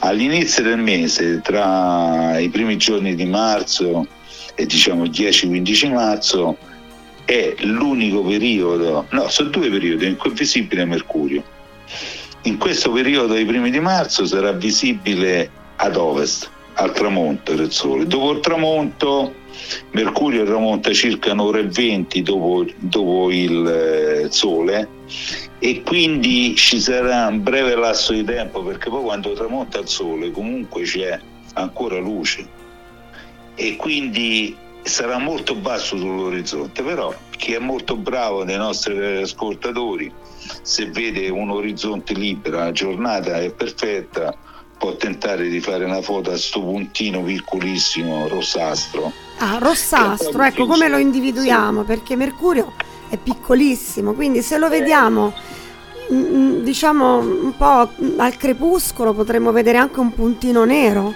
all'inizio 0.00 0.62
del 0.62 0.78
mese, 0.78 1.40
tra 1.42 2.38
i 2.38 2.48
primi 2.48 2.76
giorni 2.76 3.14
di 3.14 3.24
marzo 3.24 4.06
e 4.54 4.66
diciamo 4.66 5.04
10-15 5.04 5.92
marzo, 5.92 6.56
è 7.24 7.54
l'unico 7.60 8.22
periodo, 8.22 9.06
no, 9.10 9.28
sono 9.28 9.48
due 9.48 9.70
periodi 9.70 10.06
in 10.06 10.16
cui 10.16 10.30
è 10.30 10.34
visibile 10.34 10.84
Mercurio. 10.84 11.42
In 12.44 12.58
questo 12.58 12.90
periodo, 12.92 13.34
ai 13.34 13.44
primi 13.44 13.70
di 13.70 13.80
marzo, 13.80 14.26
sarà 14.26 14.52
visibile 14.52 15.50
ad 15.76 15.96
ovest, 15.96 16.50
al 16.74 16.92
tramonto 16.92 17.54
del 17.54 17.72
Sole. 17.72 18.06
Dopo 18.06 18.32
il 18.32 18.40
tramonto, 18.40 19.34
Mercurio 19.92 20.44
tramonta 20.44 20.92
circa 20.92 21.32
un'ora 21.32 21.58
e 21.58 21.68
venti 21.68 22.22
dopo, 22.22 22.66
dopo 22.76 23.30
il 23.30 23.66
eh, 23.66 24.26
Sole 24.30 24.88
e 25.58 25.82
quindi 25.82 26.54
ci 26.56 26.80
sarà 26.80 27.28
un 27.28 27.42
breve 27.42 27.74
lasso 27.76 28.12
di 28.12 28.24
tempo 28.24 28.62
perché 28.62 28.90
poi 28.90 29.02
quando 29.02 29.32
tramonta 29.32 29.78
il 29.78 29.88
Sole 29.88 30.30
comunque 30.30 30.82
c'è 30.82 31.18
ancora 31.54 31.98
luce 31.98 32.46
e 33.54 33.76
quindi 33.76 34.56
sarà 34.82 35.18
molto 35.18 35.54
basso 35.54 35.96
sull'orizzonte, 35.96 36.82
però 36.82 37.14
chi 37.30 37.54
è 37.54 37.58
molto 37.58 37.96
bravo 37.96 38.44
dei 38.44 38.56
nostri 38.56 39.22
ascoltatori, 39.22 40.12
se 40.62 40.86
vede 40.90 41.28
un 41.28 41.50
orizzonte 41.50 42.14
libero, 42.14 42.58
la 42.58 42.72
giornata 42.72 43.40
è 43.40 43.52
perfetta, 43.52 44.34
può 44.76 44.96
tentare 44.96 45.48
di 45.48 45.60
fare 45.60 45.84
una 45.84 46.02
foto 46.02 46.30
a 46.30 46.32
questo 46.32 46.60
puntino 46.60 47.22
piccolissimo 47.22 48.28
rossastro. 48.28 49.12
Ah, 49.38 49.58
rossastro, 49.58 50.42
ecco 50.42 50.66
come 50.66 50.88
lo 50.88 50.98
individuiamo, 50.98 51.80
sì. 51.80 51.86
perché 51.86 52.16
Mercurio 52.16 52.72
è 53.08 53.16
piccolissimo, 53.16 54.12
quindi 54.12 54.42
se 54.42 54.58
lo 54.58 54.68
vediamo 54.68 55.32
mm, 56.12 56.18
mm, 56.18 56.58
diciamo 56.64 57.18
un 57.18 57.56
po' 57.56 57.88
al 58.16 58.36
crepuscolo 58.36 59.12
potremmo 59.12 59.52
vedere 59.52 59.78
anche 59.78 60.00
un 60.00 60.12
puntino 60.12 60.64
nero, 60.64 61.12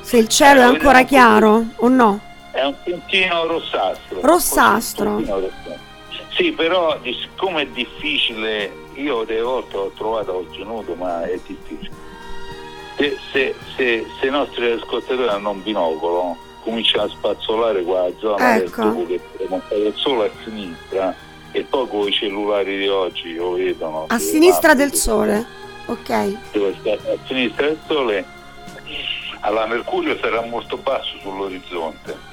se 0.00 0.16
il 0.16 0.28
cielo 0.28 0.60
è 0.60 0.64
ancora 0.64 1.02
chiaro 1.02 1.64
o 1.76 1.88
no? 1.88 2.20
È 2.50 2.62
un 2.64 2.74
puntino 2.82 3.46
rossastro. 3.46 4.20
Rossastro. 4.22 5.22
Sì, 6.38 6.52
però 6.52 6.96
siccome 7.02 7.62
è 7.62 7.66
difficile, 7.66 8.70
io 8.94 9.24
delle 9.24 9.40
volte 9.40 9.76
ho 9.76 9.90
trovato 9.96 10.36
occhio 10.36 10.62
nudo, 10.62 10.94
ma 10.94 11.24
è 11.24 11.36
difficile. 11.44 11.90
Se, 12.96 13.16
se, 13.32 13.54
se, 13.76 14.06
se 14.20 14.26
i 14.26 14.30
nostri 14.30 14.70
ascoltatori 14.70 15.26
hanno 15.26 15.50
un 15.50 15.62
binocolo, 15.64 16.36
cominciano 16.62 17.06
a 17.06 17.08
spazzolare 17.08 17.82
qua 17.82 18.02
la 18.02 18.12
zona 18.20 18.54
ecco. 18.56 18.82
del 18.82 18.92
tubo 18.92 19.06
che 19.06 19.20
il 19.74 19.92
sole 19.96 20.26
a 20.26 20.30
sinistra 20.44 21.16
e 21.50 21.62
poi 21.64 21.88
con 21.88 22.06
i 22.06 22.12
cellulari 22.12 22.78
di 22.78 22.86
oggi 22.86 23.34
lo 23.34 23.54
vedono. 23.54 24.04
A 24.06 24.18
sinistra 24.20 24.74
del 24.74 24.94
sole, 24.94 25.44
ok. 25.86 26.10
A 26.10 26.36
sinistra 27.26 27.66
del 27.66 27.80
sole, 27.88 28.24
allora 29.40 29.66
Mercurio 29.66 30.16
sarà 30.20 30.40
molto 30.42 30.76
basso 30.76 31.16
sull'orizzonte 31.20 32.27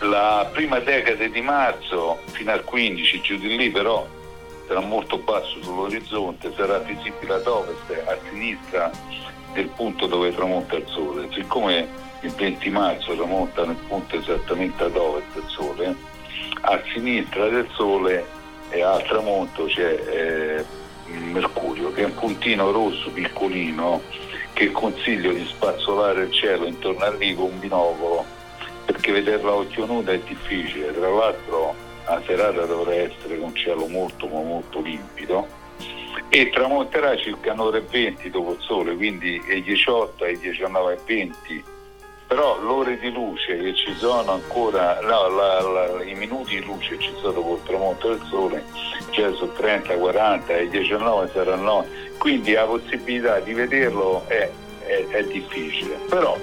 la 0.00 0.48
prima 0.52 0.78
decade 0.78 1.30
di 1.30 1.40
marzo 1.40 2.20
fino 2.26 2.52
al 2.52 2.64
15 2.64 3.20
giù 3.20 3.36
di 3.36 3.56
lì 3.56 3.70
però 3.70 4.06
sarà 4.66 4.80
molto 4.80 5.18
basso 5.18 5.62
sull'orizzonte, 5.62 6.52
sarà 6.56 6.78
visibile 6.78 7.34
ad 7.34 7.46
ovest, 7.46 7.90
a 8.06 8.16
sinistra 8.28 8.90
del 9.52 9.68
punto 9.68 10.06
dove 10.06 10.34
tramonta 10.34 10.76
il 10.76 10.86
sole. 10.86 11.28
Siccome 11.32 11.88
il 12.20 12.30
20 12.30 12.70
marzo 12.70 13.14
tramonta 13.14 13.64
nel 13.64 13.76
punto 13.88 14.16
esattamente 14.16 14.84
ad 14.84 14.96
ovest 14.96 15.36
il 15.36 15.44
sole, 15.46 15.94
a 16.62 16.82
sinistra 16.92 17.48
del 17.48 17.68
sole 17.72 18.26
e 18.70 18.82
al 18.82 19.02
tramonto 19.04 19.66
c'è 19.66 20.00
eh, 20.08 20.64
Mercurio 21.06 21.92
che 21.92 22.02
è 22.02 22.04
un 22.04 22.14
puntino 22.14 22.72
rosso 22.72 23.10
piccolino 23.10 24.02
che 24.52 24.72
consiglio 24.72 25.32
di 25.32 25.46
spazzolare 25.46 26.24
il 26.24 26.32
cielo 26.32 26.66
intorno 26.66 27.04
a 27.04 27.12
lì 27.12 27.34
con 27.34 27.44
un 27.44 27.60
binocolo 27.60 28.35
perché 28.86 29.12
vederla 29.12 29.52
occhio 29.52 29.84
nudo 29.84 30.10
è 30.10 30.18
difficile, 30.20 30.94
tra 30.94 31.10
l'altro 31.10 31.74
la 32.06 32.22
serata 32.24 32.64
dovrà 32.64 32.94
essere 32.94 33.38
con 33.38 33.54
cielo 33.54 33.86
molto 33.86 34.26
ma 34.28 34.40
molto 34.40 34.80
limpido. 34.80 35.46
E 36.28 36.50
tramonterà 36.50 37.16
circa 37.16 37.52
un'ora 37.52 37.76
e 37.76 37.82
venti 37.82 38.30
dopo 38.30 38.52
il 38.52 38.60
sole, 38.60 38.96
quindi 38.96 39.40
ai 39.48 39.62
18 39.62 40.24
ai 40.24 40.38
19 40.38 40.92
e 40.92 40.98
20 41.04 41.64
però 42.26 42.60
l'ore 42.60 42.98
di 42.98 43.12
luce 43.12 43.56
che 43.56 43.74
ci 43.74 43.94
sono 43.94 44.32
ancora, 44.32 44.98
no, 45.00 45.28
la, 45.28 45.60
la, 45.60 46.02
i 46.02 46.14
minuti 46.14 46.56
di 46.56 46.64
luce 46.64 46.96
che 46.96 47.04
ci 47.04 47.12
sono 47.20 47.32
dopo 47.32 47.54
il 47.54 47.62
tramonto 47.62 48.08
del 48.08 48.26
sole, 48.28 48.64
cioè 49.10 49.32
su 49.34 49.52
30, 49.52 49.94
40 49.94 50.56
e 50.56 50.68
19 50.68 51.30
saranno, 51.32 51.86
quindi 52.18 52.52
la 52.52 52.64
possibilità 52.64 53.38
di 53.38 53.52
vederlo 53.52 54.24
è, 54.26 54.50
è, 54.80 55.06
è 55.06 55.24
difficile, 55.24 55.98
però 56.08 56.36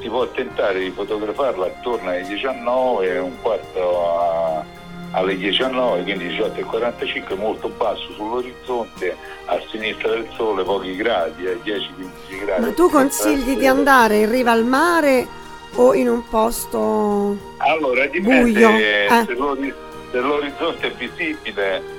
si 0.00 0.08
può 0.08 0.26
tentare 0.28 0.80
di 0.80 0.90
fotografarla 0.90 1.66
attorno 1.66 2.10
alle 2.10 2.26
19, 2.26 3.18
un 3.18 3.40
quarto 3.40 4.08
a, 4.08 4.64
alle 5.12 5.36
19, 5.36 6.02
quindi 6.02 6.26
18.45, 6.28 7.36
molto 7.36 7.68
basso 7.68 8.12
sull'orizzonte, 8.14 9.16
a 9.46 9.60
sinistra 9.70 10.10
del 10.10 10.28
sole, 10.34 10.64
pochi 10.64 10.96
gradi, 10.96 11.46
a 11.46 11.52
10-15 11.52 12.44
gradi. 12.44 12.62
Ma 12.62 12.72
tu 12.72 12.88
consigli 12.88 13.56
di 13.56 13.66
andare 13.66 14.18
in 14.18 14.30
riva 14.30 14.52
al 14.52 14.64
mare 14.64 15.26
o 15.74 15.94
in 15.94 16.08
un 16.08 16.26
posto 16.28 17.36
allora, 17.58 18.06
dipende, 18.06 18.50
buio? 18.50 18.70
Eh. 18.70 19.24
Se, 19.26 19.34
l'ori- 19.34 19.74
se 20.10 20.18
l'orizzonte 20.18 20.86
è 20.88 20.92
visibile 20.92 21.98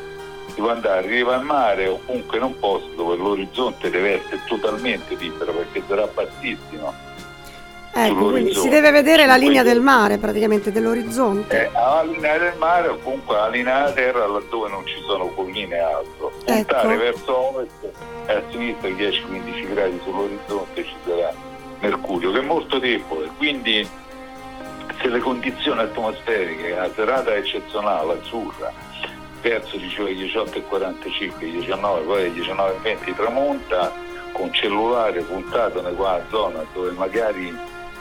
si 0.54 0.60
può 0.60 0.72
andare 0.72 1.06
in 1.06 1.12
riva 1.12 1.36
al 1.36 1.46
mare 1.46 1.88
o 1.88 2.00
comunque 2.06 2.38
in 2.38 2.44
un 2.44 2.60
posto 2.60 2.90
dove 2.96 3.16
l'orizzonte 3.16 3.90
deve 3.90 4.20
essere 4.22 4.42
totalmente 4.46 5.16
libero 5.16 5.54
perché 5.54 5.82
sarà 5.88 6.08
bassissimo 6.08 6.94
Ecco, 8.08 8.62
si 8.62 8.70
deve 8.70 8.92
vedere 8.92 9.26
la 9.26 9.36
linea 9.36 9.64
del 9.64 9.82
mare 9.82 10.18
praticamente, 10.18 10.72
dell'orizzonte. 10.72 11.66
Eh, 11.66 11.70
alla 11.74 12.04
linea 12.04 12.38
del 12.38 12.54
mare 12.58 12.88
o 12.88 12.98
comunque 12.98 13.36
alla 13.38 13.50
linea 13.50 13.80
della 13.82 13.92
terra 13.92 14.28
laddove 14.28 14.70
non 14.70 14.86
ci 14.86 14.96
sono 15.06 15.28
colline 15.28 15.76
e 15.76 15.80
altro. 15.80 16.32
Puntare 16.46 16.60
ecco. 16.60 17.04
verso 17.04 17.38
ovest 17.38 17.90
e 18.26 18.34
a 18.34 18.42
sinistra 18.50 18.90
10-15 18.90 19.74
gradi 19.74 20.00
sull'orizzonte 20.04 20.84
ci 20.84 20.96
sarà 21.06 21.34
Mercurio 21.80 22.32
che 22.32 22.40
è 22.40 22.44
molto 22.44 22.78
debole, 22.78 23.30
quindi 23.38 23.88
se 25.02 25.08
le 25.08 25.20
condizioni 25.20 25.82
atmosferiche, 25.82 26.76
la 26.76 26.90
serata 26.94 27.34
eccezionale, 27.34 28.14
azzurra, 28.14 28.72
verso 29.42 29.78
dicevo 29.78 30.08
18.45, 30.08 31.40
19, 31.40 32.02
poi 32.02 32.32
19.20 32.32 33.16
tramonta, 33.16 33.92
con 34.32 34.54
cellulare 34.54 35.22
puntato 35.22 35.80
in 35.80 35.96
quella 35.96 36.24
zona 36.30 36.64
dove 36.72 36.92
magari 36.92 37.52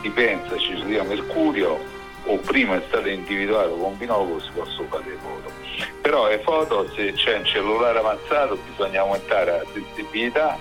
si 0.02 0.10
pensa 0.10 0.56
ci 0.56 0.82
sia 0.86 1.02
mercurio 1.02 1.78
o 2.24 2.36
prima 2.38 2.76
è 2.76 2.82
stato 2.86 3.08
individuato 3.08 3.74
con 3.76 3.96
binocolo 3.96 4.40
si 4.40 4.50
possono 4.52 4.88
fare 4.88 5.16
foto. 5.20 5.50
Però 6.02 6.28
le 6.28 6.38
foto 6.40 6.88
se 6.94 7.12
c'è 7.12 7.38
un 7.38 7.44
cellulare 7.44 7.98
avanzato 7.98 8.58
bisogna 8.68 9.00
aumentare 9.00 9.50
la 9.50 9.64
sensibilità 9.72 10.58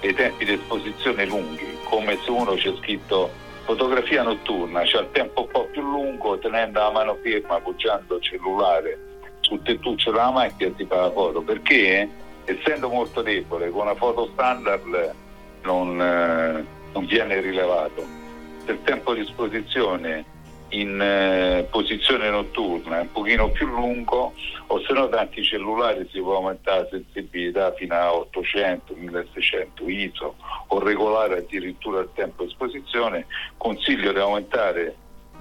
e 0.00 0.08
i 0.08 0.14
tempi 0.14 0.44
di 0.44 0.52
esposizione 0.52 1.26
lunghi, 1.26 1.78
come 1.84 2.18
se 2.24 2.30
uno 2.30 2.54
c'è 2.54 2.72
scritto 2.78 3.30
fotografia 3.64 4.22
notturna, 4.22 4.82
c'è 4.82 5.00
il 5.00 5.08
tempo 5.12 5.42
un 5.42 5.48
po' 5.48 5.68
più 5.70 5.82
lungo 5.82 6.38
tenendo 6.38 6.80
la 6.80 6.90
mano 6.90 7.18
ferma, 7.22 7.56
appoggiando 7.56 8.16
il 8.16 8.22
cellulare 8.22 8.98
sul 9.40 9.62
tettuccio 9.62 10.10
della 10.10 10.30
macchina 10.30 10.72
si 10.76 10.84
fa 10.86 11.02
la 11.02 11.10
foto, 11.10 11.42
perché 11.42 12.08
essendo 12.44 12.88
molto 12.88 13.22
debole 13.22 13.70
con 13.70 13.82
una 13.82 13.94
foto 13.94 14.30
standard 14.32 15.14
non, 15.62 16.00
eh, 16.00 16.64
non 16.92 17.06
viene 17.06 17.40
rilevato 17.40 18.21
del 18.64 18.82
tempo 18.82 19.14
di 19.14 19.20
esposizione 19.20 20.40
in 20.72 20.98
eh, 21.00 21.66
posizione 21.70 22.30
notturna 22.30 23.00
un 23.00 23.12
pochino 23.12 23.50
più 23.50 23.66
lungo 23.66 24.32
o 24.68 24.80
se 24.80 24.92
no 24.94 25.08
tanti 25.08 25.42
cellulari 25.42 26.08
si 26.10 26.20
può 26.20 26.36
aumentare 26.36 26.82
la 26.82 26.88
sensibilità 26.90 27.72
fino 27.74 27.94
a 27.94 28.14
800, 28.14 28.94
1600 28.96 29.88
ISO 29.88 30.34
o 30.68 30.78
regolare 30.78 31.38
addirittura 31.38 32.00
il 32.00 32.08
tempo 32.14 32.44
di 32.44 32.50
esposizione 32.50 33.26
consiglio 33.58 34.12
di 34.12 34.18
aumentare 34.18 34.96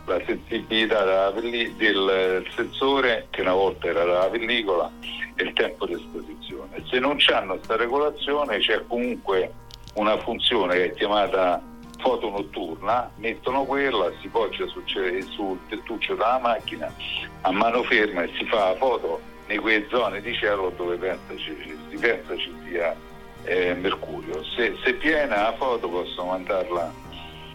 la 0.06 0.20
sensibilità 0.26 1.32
pellic- 1.32 1.78
del 1.78 2.46
sensore 2.54 3.28
che 3.30 3.42
una 3.42 3.54
volta 3.54 3.88
era 3.88 4.04
della 4.04 4.30
pellicola 4.30 4.92
e 5.36 5.44
il 5.44 5.54
tempo 5.54 5.86
di 5.86 5.94
esposizione 5.94 6.84
se 6.90 7.00
non 7.00 7.16
c'hanno 7.18 7.56
questa 7.56 7.78
regolazione 7.78 8.58
c'è 8.58 8.84
comunque 8.86 9.54
una 9.94 10.18
funzione 10.18 10.76
che 10.76 10.86
è 10.86 10.94
chiamata 10.94 11.62
foto 12.02 12.30
notturna, 12.30 13.10
mettono 13.16 13.64
quella, 13.64 14.12
si 14.22 14.28
poggia 14.28 14.68
sul, 14.68 14.84
sul 15.30 15.58
tettuccio 15.70 16.16
della 16.16 16.40
macchina 16.40 16.94
a 17.42 17.52
mano 17.52 17.84
ferma 17.84 18.24
e 18.24 18.32
si 18.38 18.44
fa 18.46 18.72
la 18.72 18.76
foto 18.76 19.22
in 19.48 19.62
quelle 19.62 19.88
zone 19.90 20.20
di 20.22 20.36
cielo 20.36 20.74
dove 20.76 20.98
pensa 20.98 21.38
ci, 21.38 21.56
si 21.90 21.96
pensa 21.98 22.36
ci 22.38 22.54
sia 22.66 22.94
eh, 23.44 23.74
Mercurio. 23.74 24.44
Se, 24.44 24.76
se 24.84 24.94
piena 24.94 25.44
la 25.44 25.54
foto 25.54 25.88
posso 25.90 26.26
mandarla 26.26 26.94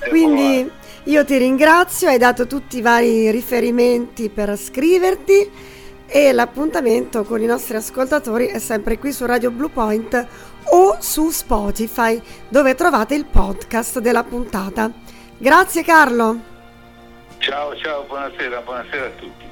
Quindi 0.09 0.67
io 1.03 1.23
ti 1.23 1.37
ringrazio, 1.37 2.07
hai 2.07 2.17
dato 2.17 2.47
tutti 2.47 2.79
i 2.79 2.81
vari 2.81 3.29
riferimenti 3.29 4.29
per 4.29 4.57
scriverti 4.57 5.51
e 6.07 6.31
l'appuntamento 6.31 7.23
con 7.23 7.41
i 7.41 7.45
nostri 7.45 7.77
ascoltatori 7.77 8.47
è 8.47 8.57
sempre 8.57 8.97
qui 8.97 9.11
su 9.11 9.27
Radio 9.27 9.51
Blue 9.51 9.69
Point 9.69 10.27
o 10.71 10.97
su 10.99 11.29
Spotify 11.29 12.19
dove 12.47 12.73
trovate 12.73 13.13
il 13.13 13.25
podcast 13.25 13.99
della 13.99 14.23
puntata. 14.23 14.91
Grazie 15.37 15.83
Carlo. 15.83 16.39
Ciao, 17.37 17.75
ciao, 17.75 18.03
buonasera, 18.07 18.61
buonasera 18.61 19.05
a 19.05 19.09
tutti. 19.11 19.48